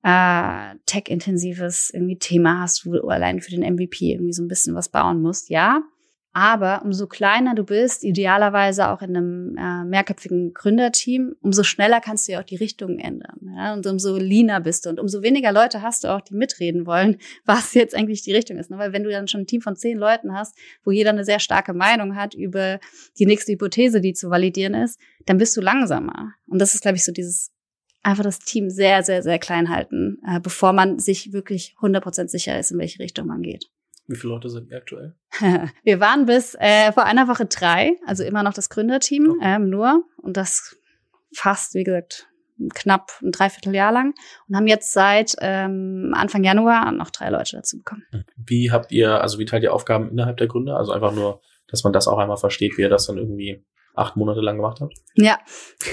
[0.03, 4.75] äh, tech-intensives irgendwie Thema hast, wo du allein für den MVP irgendwie so ein bisschen
[4.75, 5.83] was bauen musst, ja,
[6.31, 12.27] aber umso kleiner du bist, idealerweise auch in einem äh, mehrköpfigen Gründerteam, umso schneller kannst
[12.27, 13.39] du ja auch die Richtung ändern.
[13.55, 13.73] Ja?
[13.73, 17.17] Und umso leaner bist du und umso weniger Leute hast du auch, die mitreden wollen,
[17.45, 18.69] was jetzt eigentlich die Richtung ist.
[18.69, 18.77] Ne?
[18.77, 21.39] Weil wenn du dann schon ein Team von zehn Leuten hast, wo jeder eine sehr
[21.39, 22.79] starke Meinung hat über
[23.17, 26.33] die nächste Hypothese, die zu validieren ist, dann bist du langsamer.
[26.47, 27.51] Und das ist, glaube ich, so dieses
[28.03, 32.57] einfach das Team sehr, sehr, sehr klein halten, äh, bevor man sich wirklich 100% sicher
[32.59, 33.65] ist, in welche Richtung man geht.
[34.07, 35.15] Wie viele Leute sind wir aktuell?
[35.83, 39.55] Wir waren bis äh, vor einer Woche drei, also immer noch das Gründerteam okay.
[39.55, 40.77] ähm, nur und das
[41.31, 42.27] fast, wie gesagt,
[42.73, 44.13] knapp ein Dreivierteljahr lang
[44.47, 48.03] und haben jetzt seit ähm, Anfang Januar noch drei Leute dazu bekommen.
[48.35, 50.77] Wie habt ihr, also wie teilt ihr Aufgaben innerhalb der Gründer?
[50.77, 53.63] Also einfach nur, dass man das auch einmal versteht, wie ihr das dann irgendwie
[53.95, 54.95] acht Monate lang gemacht habt?
[55.15, 55.39] Ja,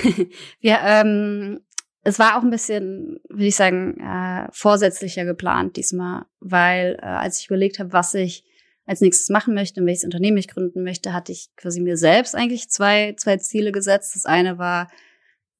[0.61, 1.61] wir ähm,
[2.07, 7.40] es war auch ein bisschen, würde ich sagen, äh, vorsätzlicher geplant diesmal, weil äh, als
[7.40, 8.45] ich überlegt habe, was ich
[8.87, 12.37] als nächstes machen möchte und welches Unternehmen ich gründen möchte, hatte ich quasi mir selbst
[12.37, 14.14] eigentlich zwei, zwei Ziele gesetzt.
[14.14, 14.88] Das eine war,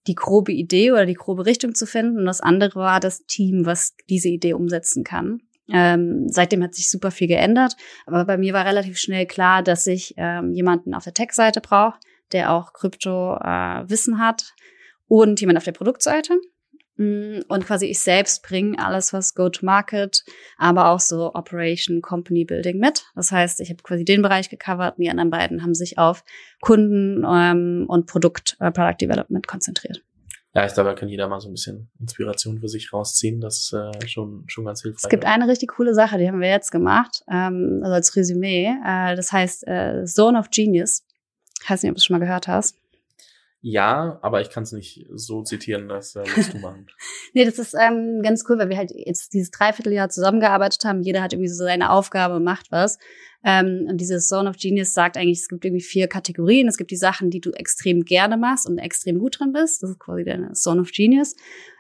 [0.07, 3.67] die grobe Idee oder die grobe Richtung zu finden und das andere war das Team,
[3.67, 5.41] was diese Idee umsetzen kann.
[5.69, 7.75] Ähm, seitdem hat sich super viel geändert,
[8.07, 11.99] aber bei mir war relativ schnell klar, dass ich ähm, jemanden auf der Tech-Seite brauche,
[12.31, 14.55] der auch Krypto-Wissen äh, hat,
[15.09, 16.39] und jemand auf der Produktseite.
[16.97, 20.25] Mm, und quasi ich selbst bringe alles, was Go-to-Market,
[20.57, 23.05] aber auch so Operation, Company Building mit.
[23.15, 26.25] Das heißt, ich habe quasi den Bereich gecovert und die anderen beiden haben sich auf
[26.61, 30.03] Kunden ähm, und Produkt, äh, Product Development konzentriert.
[30.55, 33.43] Ja, ich glaube, da kann jeder mal so ein bisschen Inspiration für sich rausziehen.
[33.43, 35.05] Das ist äh, schon, schon ganz hilfreich.
[35.05, 38.75] Es gibt eine richtig coole Sache, die haben wir jetzt gemacht, ähm, also als Resümee.
[38.83, 41.05] Äh, das heißt äh, Zone of Genius.
[41.63, 42.79] Ich weiß nicht, ob du es schon mal gehört hast.
[43.69, 46.87] Ja, aber ich kann es nicht so zitieren, das äh, musst du machen.
[47.35, 51.03] nee, das ist ähm, ganz cool, weil wir halt jetzt dieses Dreivierteljahr zusammengearbeitet haben.
[51.03, 53.01] Jeder hat irgendwie so seine Aufgabe macht was.
[53.43, 56.69] Ähm, und dieses Zone of Genius sagt eigentlich, es gibt irgendwie vier Kategorien.
[56.69, 59.83] Es gibt die Sachen, die du extrem gerne machst und extrem gut drin bist.
[59.83, 61.35] Das ist quasi deine Zone of Genius.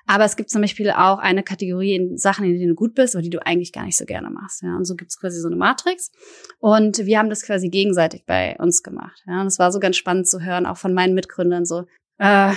[0.06, 3.16] Aber es gibt zum Beispiel auch eine Kategorie in Sachen, in denen du gut bist,
[3.16, 4.62] aber die du eigentlich gar nicht so gerne machst.
[4.62, 4.76] Ja.
[4.76, 6.12] Und so gibt es quasi so eine Matrix.
[6.58, 9.22] Und wir haben das quasi gegenseitig bei uns gemacht.
[9.26, 9.40] Ja.
[9.40, 11.86] Und es war so ganz spannend zu hören, auch von meinen Mitgründern so,
[12.18, 12.52] äh,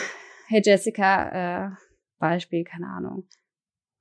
[0.48, 1.70] hey Jessica, äh,
[2.20, 3.28] Beispiel, keine Ahnung.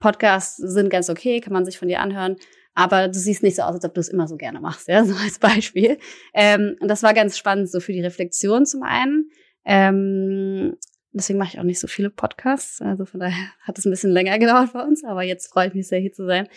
[0.00, 2.36] Podcasts sind ganz okay, kann man sich von dir anhören,
[2.74, 5.04] aber du siehst nicht so aus, als ob du es immer so gerne machst, ja,
[5.06, 5.98] so als Beispiel.
[6.34, 9.30] Ähm, und das war ganz spannend, so für die Reflexion zum einen.
[9.64, 10.76] Ähm,
[11.12, 12.80] Deswegen mache ich auch nicht so viele Podcasts.
[12.80, 15.74] Also von daher hat es ein bisschen länger gedauert bei uns, aber jetzt freue ich
[15.74, 16.48] mich sehr, hier zu sein.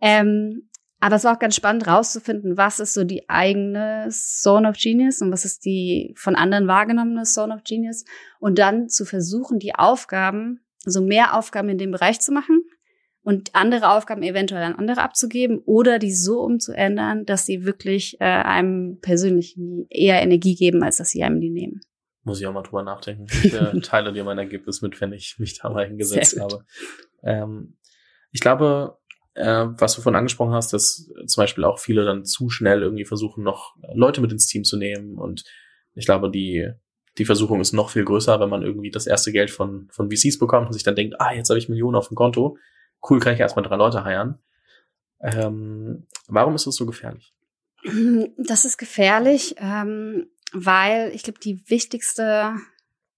[0.00, 4.76] Ähm, aber es war auch ganz spannend rauszufinden, was ist so die eigene Zone of
[4.78, 8.04] Genius und was ist die von anderen wahrgenommene Zone of Genius
[8.40, 12.62] und dann zu versuchen, die Aufgaben, also mehr Aufgaben in dem Bereich zu machen
[13.22, 18.24] und andere Aufgaben eventuell an andere abzugeben oder die so umzuändern, dass sie wirklich äh,
[18.24, 19.58] einem persönlich
[19.90, 21.82] eher Energie geben, als dass sie einem die nehmen.
[22.26, 23.26] Muss ich auch mal drüber nachdenken.
[23.30, 26.64] Ich äh, teile dir mein Ergebnis mit, wenn ich mich da mal hingesetzt habe.
[27.22, 27.76] Ähm,
[28.32, 28.98] ich glaube,
[29.34, 33.04] äh, was du vorhin angesprochen hast, dass zum Beispiel auch viele dann zu schnell irgendwie
[33.04, 35.18] versuchen, noch Leute mit ins Team zu nehmen.
[35.18, 35.44] Und
[35.94, 36.68] ich glaube, die,
[37.16, 40.40] die Versuchung ist noch viel größer, wenn man irgendwie das erste Geld von, von VCs
[40.40, 42.58] bekommt und sich dann denkt, ah, jetzt habe ich Millionen auf dem Konto.
[43.08, 44.40] Cool, kann ich erstmal drei Leute heiern.
[45.20, 47.32] Ähm, warum ist das so gefährlich?
[48.36, 50.26] Das ist gefährlich, ähm,
[50.64, 52.56] weil ich glaube, die wichtigste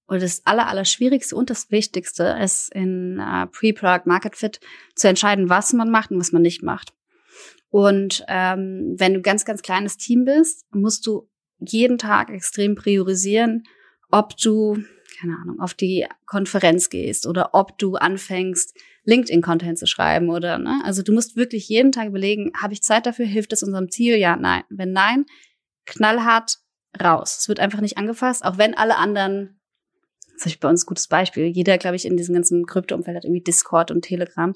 [0.09, 4.61] oder das aller, aller schwierigste und das wichtigste ist in äh, Pre-Product Market Fit
[4.95, 6.95] zu entscheiden, was man macht und was man nicht macht.
[7.71, 13.65] Und ähm, wenn du ganz, ganz kleines Team bist, musst du jeden Tag extrem priorisieren,
[14.11, 14.79] ob du,
[15.21, 18.75] keine Ahnung, auf die Konferenz gehst oder ob du anfängst,
[19.05, 20.81] LinkedIn-Content zu schreiben oder, ne?
[20.85, 23.27] Also du musst wirklich jeden Tag überlegen, habe ich Zeit dafür?
[23.27, 24.17] Hilft es unserem Ziel?
[24.17, 24.65] Ja, nein.
[24.71, 25.27] Wenn nein,
[25.85, 26.59] knallhart
[27.03, 27.39] raus.
[27.39, 29.61] Es wird einfach nicht angefasst, auch wenn alle anderen,
[30.35, 33.25] das ist bei uns ein gutes Beispiel, jeder, glaube ich, in diesem ganzen Krypto-Umfeld hat
[33.25, 34.53] irgendwie Discord und Telegram.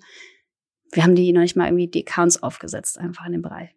[0.92, 3.70] Wir haben die noch nicht mal irgendwie die Accounts aufgesetzt, einfach in dem Bereich.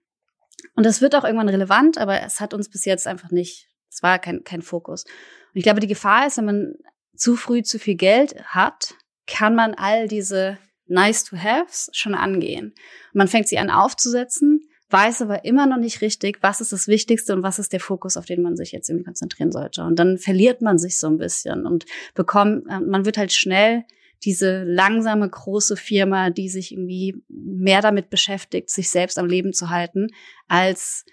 [0.76, 4.04] Und das wird auch irgendwann relevant, aber es hat uns bis jetzt einfach nicht, es
[4.04, 5.04] war kein, kein Fokus.
[5.06, 6.74] Und ich glaube, die Gefahr ist, wenn man
[7.16, 8.96] zu früh zu viel Geld hat,
[9.28, 12.74] kann man all diese nice to haves schon angehen.
[13.14, 17.34] Man fängt sie an aufzusetzen weiß aber immer noch nicht richtig, was ist das Wichtigste
[17.34, 19.84] und was ist der Fokus, auf den man sich jetzt irgendwie konzentrieren sollte.
[19.84, 23.84] Und dann verliert man sich so ein bisschen und bekommt, äh, man wird halt schnell
[24.24, 29.70] diese langsame große Firma, die sich irgendwie mehr damit beschäftigt, sich selbst am Leben zu
[29.70, 30.08] halten,
[30.48, 31.06] als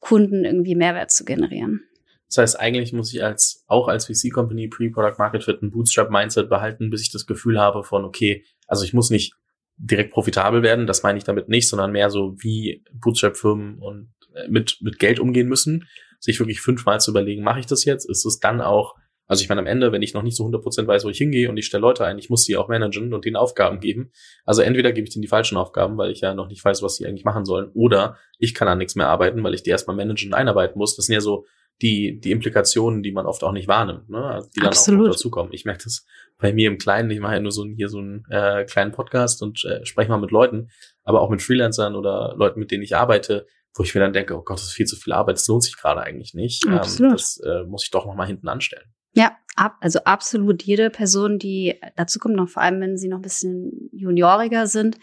[0.00, 1.82] Kunden irgendwie Mehrwert zu generieren.
[2.28, 6.90] Das heißt, eigentlich muss ich als, auch als VC-Company Pre-Product Market Fit ein Bootstrap-Mindset behalten,
[6.90, 9.34] bis ich das Gefühl habe von, okay, also ich muss nicht
[9.76, 10.86] direkt profitabel werden.
[10.86, 15.20] Das meine ich damit nicht, sondern mehr so, wie Bootstrap-Firmen und äh, mit, mit Geld
[15.20, 15.88] umgehen müssen.
[16.18, 18.08] Sich wirklich fünfmal zu überlegen, mache ich das jetzt?
[18.08, 18.94] Ist es dann auch,
[19.26, 21.50] also ich meine, am Ende, wenn ich noch nicht so 100% weiß, wo ich hingehe
[21.50, 24.12] und ich stelle Leute ein, ich muss die auch managen und denen Aufgaben geben.
[24.44, 26.96] Also entweder gebe ich denen die falschen Aufgaben, weil ich ja noch nicht weiß, was
[26.96, 29.96] sie eigentlich machen sollen, oder ich kann an nichts mehr arbeiten, weil ich die erstmal
[29.96, 30.96] managen und einarbeiten muss.
[30.96, 31.44] Das sind ja so
[31.82, 34.24] die, die Implikationen, die man oft auch nicht wahrnimmt, ne?
[34.24, 35.08] Also die dann Absolut.
[35.08, 35.52] auch dazukommen.
[35.52, 36.06] Ich merke das
[36.38, 39.42] bei mir im Kleinen, ich mache ja nur so hier so einen äh, kleinen Podcast
[39.42, 40.70] und äh, spreche mal mit Leuten,
[41.02, 44.36] aber auch mit Freelancern oder Leuten, mit denen ich arbeite, wo ich mir dann denke,
[44.36, 46.64] oh Gott, das ist viel zu viel Arbeit, das lohnt sich gerade eigentlich nicht.
[46.66, 47.10] Ähm, absolut.
[47.10, 48.90] Ähm, das äh, muss ich doch nochmal hinten anstellen.
[49.12, 53.18] Ja, ab, also absolut jede Person, die dazu kommt, noch vor allem, wenn sie noch
[53.18, 54.98] ein bisschen junioriger sind,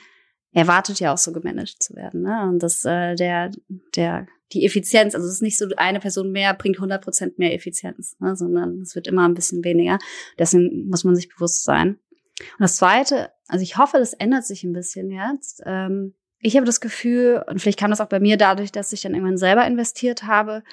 [0.54, 2.22] erwartet ja auch so gemanagt zu werden.
[2.22, 2.48] Ne?
[2.50, 3.52] Und das äh, der
[3.96, 7.54] der die Effizienz, also es ist nicht so, eine Person mehr bringt 100 Prozent mehr
[7.54, 8.36] Effizienz, ne?
[8.36, 9.98] sondern es wird immer ein bisschen weniger.
[10.38, 11.98] Deswegen muss man sich bewusst sein.
[12.40, 15.62] Und das Zweite, also ich hoffe, das ändert sich ein bisschen jetzt.
[15.66, 19.02] Ähm, ich habe das Gefühl, und vielleicht kam das auch bei mir dadurch, dass ich
[19.02, 20.64] dann irgendwann selber investiert habe,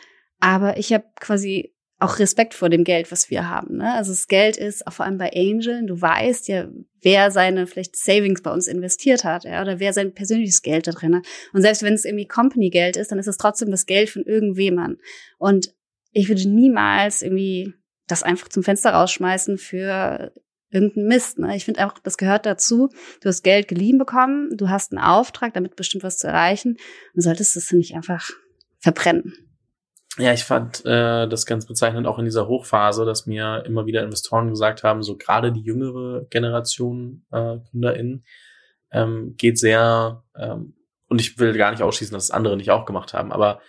[0.40, 3.76] aber ich habe quasi auch Respekt vor dem Geld, was wir haben.
[3.76, 3.92] Ne?
[3.92, 6.68] Also das Geld ist, auch vor allem bei Angel, du weißt ja,
[7.02, 10.92] wer seine vielleicht Savings bei uns investiert hat, ja, oder wer sein persönliches Geld da
[10.92, 11.26] drin hat.
[11.52, 14.98] Und selbst wenn es irgendwie Company-Geld ist, dann ist es trotzdem das Geld von irgendwemandem.
[15.38, 15.74] Und
[16.12, 17.74] ich würde niemals irgendwie
[18.06, 20.32] das einfach zum Fenster rausschmeißen für
[20.70, 21.38] irgendeinen Mist.
[21.38, 21.54] Ne?
[21.54, 22.88] Ich finde auch, das gehört dazu.
[23.20, 26.78] Du hast Geld geliehen bekommen, du hast einen Auftrag, damit bestimmt was zu erreichen
[27.14, 28.30] und solltest es nicht einfach
[28.78, 29.49] verbrennen.
[30.18, 34.02] Ja, ich fand äh, das ganz bezeichnend auch in dieser Hochphase, dass mir immer wieder
[34.02, 38.24] Investoren gesagt haben, so gerade die jüngere Generation äh, KünderInnen
[38.90, 40.74] ähm, geht sehr, ähm,
[41.08, 43.60] und ich will gar nicht ausschließen, dass es andere nicht auch gemacht haben, aber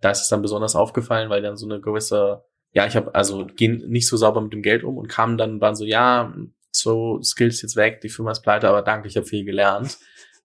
[0.00, 3.46] da ist es dann besonders aufgefallen, weil dann so eine gewisse, ja, ich habe also
[3.46, 6.32] gehen nicht so sauber mit dem Geld um und kamen dann waren so, ja,
[6.70, 9.98] so Skills jetzt weg, die Firma ist pleite, aber danke, ich habe viel gelernt.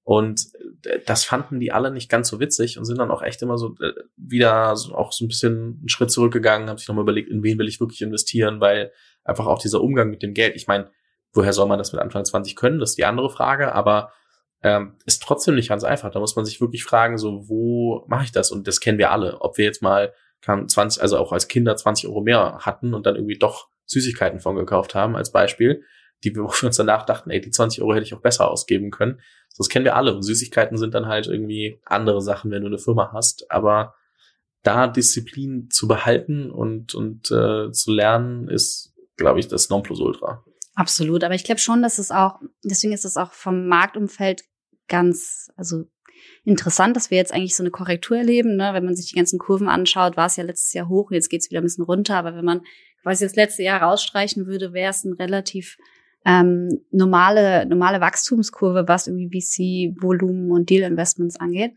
[0.04, 0.48] Und
[0.86, 3.58] äh, das fanden die alle nicht ganz so witzig und sind dann auch echt immer
[3.58, 7.30] so äh, wieder so auch so ein bisschen einen Schritt zurückgegangen, haben sich nochmal überlegt,
[7.30, 8.92] in wen will ich wirklich investieren, weil
[9.24, 10.90] einfach auch dieser Umgang mit dem Geld, ich meine,
[11.34, 14.12] woher soll man das mit Anfang 20 können, das ist die andere Frage, aber
[14.62, 16.10] ähm, ist trotzdem nicht ganz einfach.
[16.12, 18.50] Da muss man sich wirklich fragen, so, wo mache ich das?
[18.52, 19.42] Und das kennen wir alle.
[19.42, 23.06] Ob wir jetzt mal kam 20, also auch als Kinder 20 Euro mehr hatten und
[23.06, 25.84] dann irgendwie doch Süßigkeiten von gekauft haben, als Beispiel,
[26.24, 28.92] die wir, wir uns danach dachten, ey, die 20 Euro hätte ich auch besser ausgeben
[28.92, 29.20] können.
[29.58, 30.16] Das kennen wir alle.
[30.16, 33.52] Und Süßigkeiten sind dann halt irgendwie andere Sachen, wenn du eine Firma hast.
[33.52, 33.94] Aber
[34.64, 40.44] da Disziplin zu behalten und, und äh, zu lernen, ist, glaube ich, das Nonplusultra.
[40.76, 41.24] Absolut.
[41.24, 44.44] Aber ich glaube schon, dass es auch, deswegen ist es auch vom Marktumfeld
[44.88, 45.84] ganz, also
[46.46, 48.56] interessant, dass wir jetzt eigentlich so eine Korrektur erleben.
[48.56, 48.72] Ne?
[48.74, 51.42] Wenn man sich die ganzen Kurven anschaut, war es ja letztes Jahr hoch, jetzt geht
[51.42, 52.16] es wieder ein bisschen runter.
[52.16, 52.62] Aber wenn man
[53.04, 55.78] quasi das letzte Jahr rausstreichen würde, wäre es ein relativ
[56.26, 61.74] ähm, normale, normale Wachstumskurve, was irgendwie VC-Volumen und Deal-Investments angeht.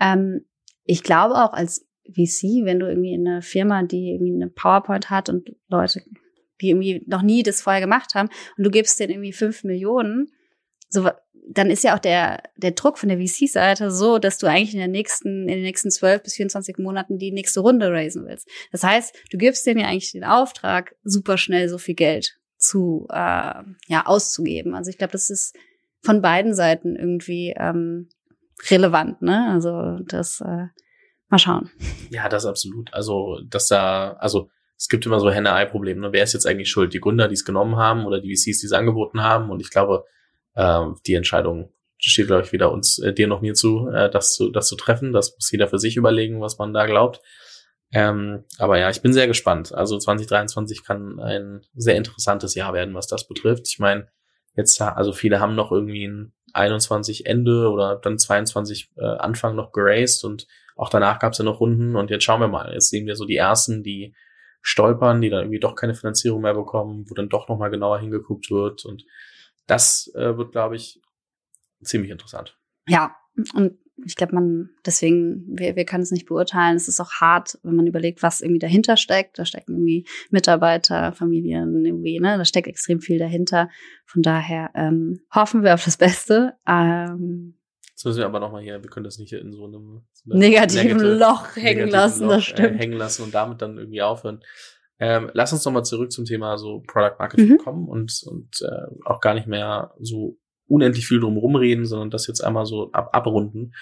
[0.00, 0.44] Ähm,
[0.84, 5.10] ich glaube auch als VC, wenn du irgendwie in eine Firma, die irgendwie eine PowerPoint
[5.10, 6.02] hat und Leute,
[6.60, 10.32] die irgendwie noch nie das vorher gemacht haben und du gibst denen irgendwie fünf Millionen,
[10.88, 11.10] so,
[11.50, 14.80] dann ist ja auch der, der Druck von der VC-Seite so, dass du eigentlich in,
[14.80, 18.48] der nächsten, in den nächsten zwölf bis 24 Monaten die nächste Runde raisen willst.
[18.72, 23.06] Das heißt, du gibst denen ja eigentlich den Auftrag, super schnell so viel Geld zu,
[23.10, 24.74] äh, ja, auszugeben.
[24.74, 25.56] Also ich glaube, das ist
[26.02, 28.08] von beiden Seiten irgendwie ähm,
[28.70, 29.48] relevant, ne?
[29.50, 30.66] Also das, äh,
[31.28, 31.70] mal schauen.
[32.10, 32.92] Ja, das absolut.
[32.92, 36.00] Also, dass da, also es gibt immer so Henne-Ei-Probleme.
[36.00, 36.12] Ne?
[36.12, 36.94] Wer ist jetzt eigentlich schuld?
[36.94, 39.50] Die Gründer, die es genommen haben oder die VCs, die es angeboten haben?
[39.50, 40.04] Und ich glaube,
[40.56, 44.34] ähm, die Entscheidung steht, glaube ich, wieder uns, äh, dir noch mir zu, äh, das
[44.34, 45.12] zu, das zu treffen.
[45.12, 47.20] Das muss jeder für sich überlegen, was man da glaubt.
[47.92, 49.72] Ähm, aber ja, ich bin sehr gespannt.
[49.74, 53.66] Also 2023 kann ein sehr interessantes Jahr werden, was das betrifft.
[53.68, 54.08] Ich meine,
[54.54, 59.72] jetzt, also viele haben noch irgendwie ein 21 Ende oder dann 22 äh, Anfang noch
[59.72, 60.46] geraced und
[60.76, 62.72] auch danach gab es ja noch Runden und jetzt schauen wir mal.
[62.72, 64.14] Jetzt sehen wir so die ersten, die
[64.60, 68.50] stolpern, die dann irgendwie doch keine Finanzierung mehr bekommen, wo dann doch nochmal genauer hingeguckt
[68.50, 69.04] wird und
[69.66, 71.00] das äh, wird, glaube ich,
[71.82, 72.58] ziemlich interessant.
[72.86, 73.16] Ja,
[73.54, 76.76] und ich glaube, man, deswegen, wir, wir können es nicht beurteilen.
[76.76, 79.38] Es ist auch hart, wenn man überlegt, was irgendwie dahinter steckt.
[79.38, 83.68] Da stecken irgendwie Mitarbeiter, Familien, irgendwie, ne, da steckt extrem viel dahinter.
[84.06, 86.54] Von daher ähm, hoffen wir auf das Beste.
[86.66, 87.54] Ähm,
[87.90, 90.38] Jetzt müssen wir aber nochmal hier, wir können das nicht in so einem, so einem
[90.38, 92.76] negativen negative, Loch hängen lassen, Loch, das äh, stimmt.
[92.76, 94.40] Äh, hängen lassen und damit dann irgendwie aufhören.
[95.00, 97.58] Ähm, lass uns nochmal zurück zum Thema so Product Marketing mhm.
[97.58, 102.26] kommen und, und äh, auch gar nicht mehr so unendlich viel drum rumreden, sondern das
[102.26, 103.74] jetzt einmal so ab, abrunden.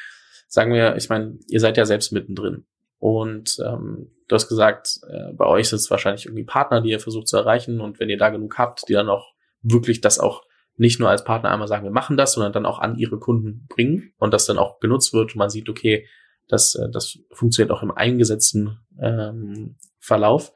[0.49, 2.67] Sagen wir, ich meine, ihr seid ja selbst mittendrin.
[2.99, 7.01] Und ähm, du hast gesagt, äh, bei euch sind es wahrscheinlich irgendwie Partner, die ihr
[7.01, 7.81] versucht zu erreichen.
[7.81, 10.43] Und wenn ihr da genug habt, die dann auch wirklich das auch
[10.77, 13.67] nicht nur als Partner einmal sagen, wir machen das, sondern dann auch an ihre Kunden
[13.69, 16.07] bringen und das dann auch genutzt wird und man sieht, okay,
[16.49, 20.53] das, äh, das funktioniert auch im eingesetzten ähm, Verlauf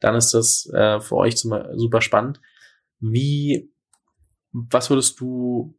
[0.00, 2.40] dann ist das äh, für euch zum, super spannend.
[2.98, 3.72] Wie,
[4.52, 5.74] was würdest du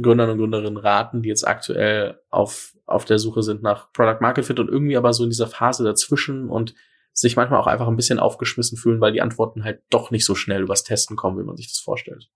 [0.00, 4.44] Gründern und Gründerinnen raten, die jetzt aktuell auf, auf der Suche sind nach Product Market
[4.44, 6.74] Fit und irgendwie aber so in dieser Phase dazwischen und
[7.12, 10.36] sich manchmal auch einfach ein bisschen aufgeschmissen fühlen, weil die Antworten halt doch nicht so
[10.36, 12.30] schnell übers Testen kommen, wie man sich das vorstellt.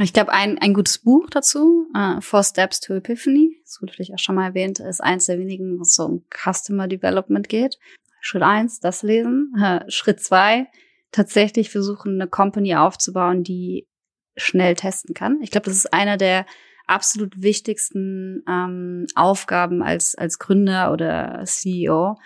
[0.00, 4.14] Ich glaube, ein, ein gutes Buch dazu, uh, Four Steps to Epiphany, das wurde vielleicht
[4.14, 7.78] auch schon mal erwähnt, ist eins der wenigen, wo es so um Customer Development geht.
[8.20, 9.52] Schritt eins, das lesen.
[9.88, 10.68] Schritt zwei,
[11.10, 13.88] tatsächlich versuchen, eine Company aufzubauen, die
[14.36, 15.40] schnell testen kann.
[15.42, 16.46] Ich glaube, das ist einer der
[16.86, 22.16] absolut wichtigsten ähm, Aufgaben als, als Gründer oder CEO,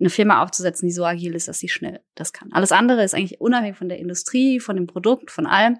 [0.00, 2.52] eine Firma aufzusetzen, die so agil ist, dass sie schnell das kann.
[2.52, 5.78] Alles andere ist eigentlich unabhängig von der Industrie, von dem Produkt, von allem,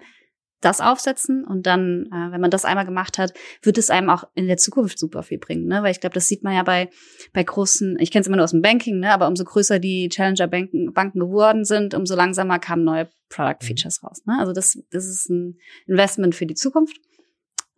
[0.63, 4.23] das aufsetzen und dann, äh, wenn man das einmal gemacht hat, wird es einem auch
[4.35, 5.83] in der Zukunft super viel bringen, ne?
[5.83, 6.89] Weil ich glaube, das sieht man ja bei
[7.33, 9.11] bei großen, ich kenne es immer nur aus dem Banking, ne?
[9.11, 13.65] Aber umso größer die Challenger Banken, Banken geworden sind, umso langsamer kamen neue Product mhm.
[13.65, 14.23] Features raus.
[14.25, 14.37] Ne?
[14.39, 16.97] Also das das ist ein Investment für die Zukunft.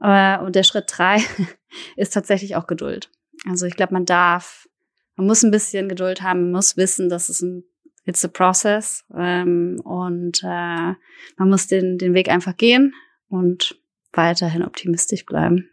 [0.01, 1.17] Äh, und der Schritt drei
[1.95, 3.09] ist tatsächlich auch Geduld.
[3.47, 4.67] Also ich glaube, man darf,
[5.15, 7.63] man muss ein bisschen Geduld haben, man muss wissen, dass es ein
[8.05, 10.93] it's a process ähm, und äh,
[11.37, 12.93] man muss den, den Weg einfach gehen
[13.29, 13.79] und
[14.13, 15.69] weiterhin optimistisch bleiben.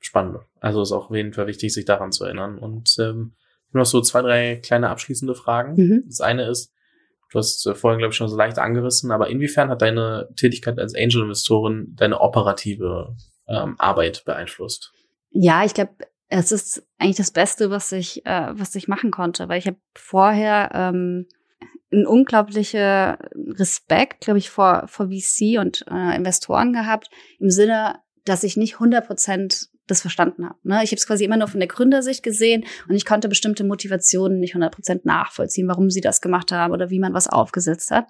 [0.00, 0.38] Spannend.
[0.60, 2.58] Also ist auch auf jeden Fall wichtig, sich daran zu erinnern.
[2.58, 3.34] Und ähm,
[3.72, 5.74] noch so zwei, drei kleine abschließende Fragen.
[5.74, 6.04] Mhm.
[6.06, 6.72] Das eine ist,
[7.30, 10.94] du hast vorhin, glaube ich, schon so leicht angerissen, aber inwiefern hat deine Tätigkeit als
[10.94, 13.16] Angel-Investorin deine operative
[13.48, 14.92] ähm, Arbeit beeinflusst?
[15.30, 15.92] Ja, ich glaube,
[16.28, 19.78] es ist eigentlich das Beste, was ich, äh, was ich machen konnte, weil ich habe
[19.94, 21.26] vorher ähm,
[21.92, 28.44] ein unglaublicher Respekt, glaube ich, vor, vor VC und äh, Investoren gehabt, im Sinne, dass
[28.44, 30.58] ich nicht 100 Prozent das verstanden habe.
[30.62, 30.84] Ne?
[30.84, 34.38] Ich habe es quasi immer nur von der Gründersicht gesehen und ich konnte bestimmte Motivationen
[34.38, 38.06] nicht 100 Prozent nachvollziehen, warum sie das gemacht haben oder wie man was aufgesetzt hat.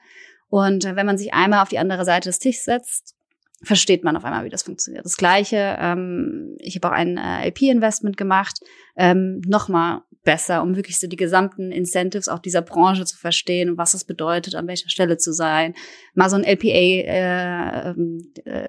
[0.48, 3.14] Und äh, wenn man sich einmal auf die andere Seite des Tisches setzt,
[3.62, 5.04] versteht man auf einmal, wie das funktioniert.
[5.04, 8.60] Das Gleiche, ähm, ich habe auch ein äh, LP-Investment gemacht,
[8.96, 13.78] ähm, nochmal besser, um wirklich so die gesamten Incentives auch dieser Branche zu verstehen und
[13.78, 15.74] was es bedeutet, an welcher Stelle zu sein.
[16.14, 18.68] Mal so ein LPA äh, ähm, äh,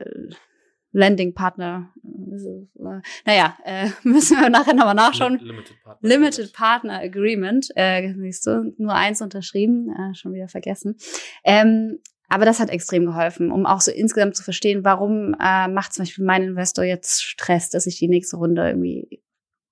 [0.91, 1.93] Landing Partner.
[2.03, 5.39] Äh, naja, äh, müssen wir nachher nochmal nachschauen.
[5.39, 7.67] Limited Partner, Limited Partner Agreement.
[7.75, 10.97] Äh, siehst du, nur eins unterschrieben, äh, schon wieder vergessen.
[11.43, 11.99] Ähm,
[12.29, 16.03] aber das hat extrem geholfen, um auch so insgesamt zu verstehen, warum äh, macht zum
[16.03, 19.21] Beispiel mein Investor jetzt Stress, dass ich die nächste Runde irgendwie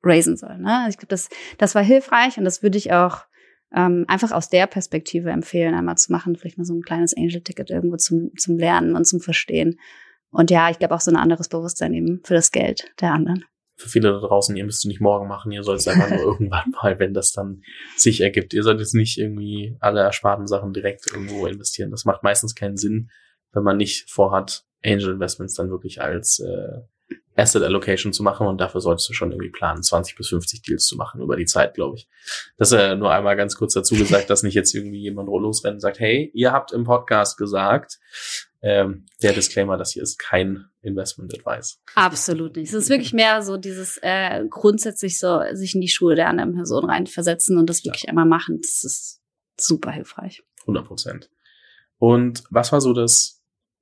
[0.04, 0.58] raisen soll.
[0.58, 0.88] Ne?
[0.90, 3.26] Ich glaube, das, das war hilfreich und das würde ich auch
[3.76, 7.70] ähm, einfach aus der Perspektive empfehlen, einmal zu machen, vielleicht mal so ein kleines Angel-Ticket
[7.70, 9.80] irgendwo zum, zum Lernen und zum Verstehen.
[10.32, 13.46] Und ja, ich glaube auch so ein anderes Bewusstsein eben für das Geld der anderen.
[13.78, 16.20] Für viele da draußen, ihr müsst es nicht morgen machen, ihr sollt es einfach nur
[16.34, 17.62] irgendwann mal, wenn das dann
[17.96, 18.54] sich ergibt.
[18.54, 21.92] Ihr sollt jetzt nicht irgendwie alle ersparten Sachen direkt irgendwo investieren.
[21.92, 23.12] Das macht meistens keinen Sinn,
[23.54, 26.82] wenn man nicht vorhat, Angel Investments dann wirklich als äh,
[27.36, 30.86] Asset Allocation zu machen und dafür solltest du schon irgendwie planen, 20 bis 50 Deals
[30.86, 32.10] zu machen über die Zeit, glaube ich.
[32.58, 35.76] Das ist äh, nur einmal ganz kurz dazu gesagt, dass nicht jetzt irgendwie jemand losrennt
[35.76, 38.00] und sagt, hey, ihr habt im Podcast gesagt,
[38.62, 41.80] ähm, der Disclaimer, das hier ist kein Investment Advice.
[41.96, 42.70] Absolut nicht.
[42.70, 46.56] Es ist wirklich mehr so dieses äh, grundsätzlich so sich in die Schuhe der anderen
[46.56, 48.10] Person reinversetzen und das wirklich ja.
[48.10, 48.60] einmal machen.
[48.62, 49.22] Das ist
[49.60, 50.44] super hilfreich.
[50.62, 51.30] 100 Prozent.
[52.00, 53.38] Und was war so das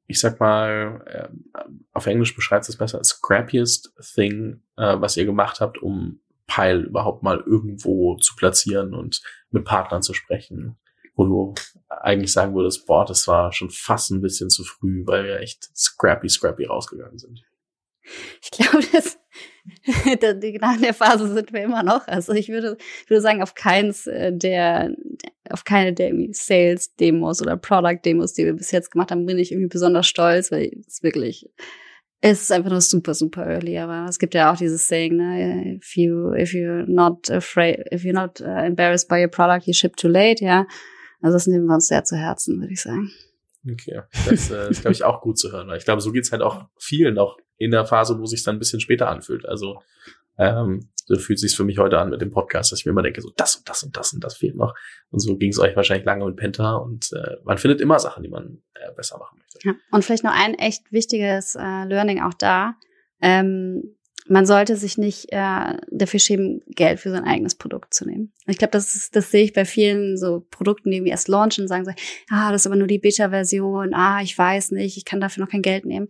[0.08, 5.62] ich sag mal, äh, auf Englisch beschreibt es besser, scrappiest thing, äh, was ihr gemacht
[5.62, 10.78] habt, um Pile überhaupt mal irgendwo zu platzieren und mit Partnern zu sprechen,
[11.16, 11.54] wo du
[11.90, 15.70] eigentlich sagen würdest, boah, das war schon fast ein bisschen zu früh, weil wir echt
[15.76, 17.44] scrappy, scrappy rausgegangen sind.
[18.42, 19.18] Ich glaube, das,
[20.42, 22.08] genau in der Phase sind wir immer noch.
[22.08, 24.94] Also ich würde, würde sagen, auf keins äh, der,
[25.50, 29.70] auf keine der Sales-Demos oder Product-Demos, die wir bis jetzt gemacht haben, bin ich irgendwie
[29.70, 31.50] besonders stolz, weil es wirklich,
[32.22, 33.78] es ist einfach nur super, super early.
[33.78, 38.04] Aber es gibt ja auch dieses Saying, ne, if you, if you're not afraid, if
[38.04, 40.68] you're not uh, embarrassed by your product, you ship too late, ja.
[41.26, 43.12] Also das nehmen wir uns sehr zu Herzen, würde ich sagen.
[43.68, 44.00] Okay,
[44.30, 45.68] das äh, ist, glaube ich, auch gut zu hören.
[45.68, 48.58] Weil ich glaube, so geht's halt auch vielen noch in der Phase, wo sich dann
[48.58, 49.44] ein bisschen später anfühlt.
[49.44, 49.82] Also
[50.38, 53.02] ähm, so fühlt sich für mich heute an mit dem Podcast, dass ich mir immer
[53.02, 54.76] denke, so das und das und das und das fehlt noch.
[55.10, 58.22] Und so ging es euch wahrscheinlich lange mit Penta und äh, man findet immer Sachen,
[58.22, 59.58] die man äh, besser machen möchte.
[59.64, 59.74] Ja.
[59.90, 62.76] Und vielleicht noch ein echt wichtiges äh, Learning auch da.
[63.20, 63.95] Ähm,
[64.28, 68.32] man sollte sich nicht äh, dafür schämen, Geld für sein eigenes Produkt zu nehmen.
[68.48, 71.64] Ich glaube, das ist, das sehe ich bei vielen so Produkten, die wir erst launchen
[71.64, 71.92] und sagen so,
[72.30, 75.52] ah, das ist aber nur die Beta-Version, ah, ich weiß nicht, ich kann dafür noch
[75.52, 76.08] kein Geld nehmen.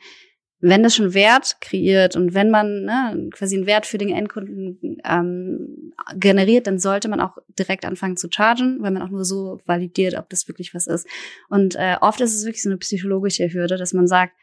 [0.61, 4.97] Wenn das schon Wert kreiert und wenn man ne, quasi einen Wert für den Endkunden
[5.03, 9.59] ähm, generiert, dann sollte man auch direkt anfangen zu chargen, weil man auch nur so
[9.65, 11.05] validiert, ob das wirklich was ist.
[11.49, 14.33] Und äh, oft ist es wirklich so eine psychologische Hürde, dass man sagt,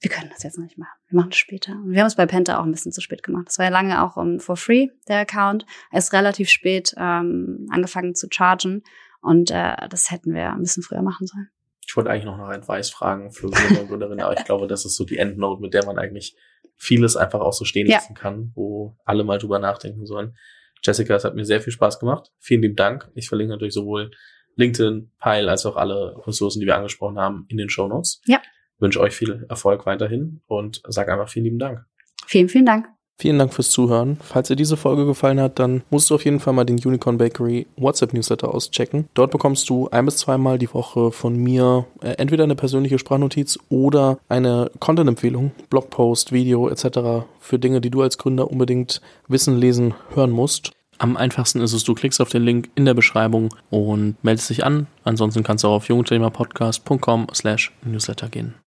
[0.00, 0.98] wir können das jetzt noch nicht machen.
[1.08, 1.72] Wir machen das später.
[1.72, 3.46] Und wir haben es bei Penta auch ein bisschen zu spät gemacht.
[3.48, 5.64] Das war ja lange auch um, for free, der Account.
[5.90, 8.82] Er ist relativ spät ähm, angefangen zu chargen.
[9.22, 11.48] Und äh, das hätten wir ein bisschen früher machen sollen.
[11.86, 14.84] Ich wollte eigentlich noch nach Advice fragen für Gründer und Gründerinnen, aber ich glaube, das
[14.84, 16.36] ist so die Endnote, mit der man eigentlich
[16.76, 18.20] vieles einfach auch so stehen lassen ja.
[18.20, 20.36] kann, wo alle mal drüber nachdenken sollen.
[20.82, 22.30] Jessica, es hat mir sehr viel Spaß gemacht.
[22.38, 23.10] Vielen lieben Dank.
[23.14, 24.10] Ich verlinke natürlich sowohl
[24.56, 28.20] LinkedIn, Pile als auch alle Ressourcen, die wir angesprochen haben, in den Show Notes.
[28.26, 28.40] Ja
[28.84, 31.84] wünsche euch viel Erfolg weiterhin und sage einfach vielen lieben Dank.
[32.26, 32.86] Vielen, vielen Dank.
[33.16, 34.18] Vielen Dank fürs Zuhören.
[34.20, 37.16] Falls dir diese Folge gefallen hat, dann musst du auf jeden Fall mal den Unicorn
[37.16, 39.08] Bakery WhatsApp Newsletter auschecken.
[39.14, 43.58] Dort bekommst du ein bis zweimal die Woche von mir äh, entweder eine persönliche Sprachnotiz
[43.68, 47.24] oder eine Content-Empfehlung, Blogpost, Video etc.
[47.38, 50.72] für Dinge, die du als Gründer unbedingt wissen, lesen, hören musst.
[50.98, 54.64] Am einfachsten ist es, du klickst auf den Link in der Beschreibung und meldest dich
[54.64, 54.86] an.
[55.04, 58.54] Ansonsten kannst du auch auf jungunternehmerpodcast.com slash newsletter gehen.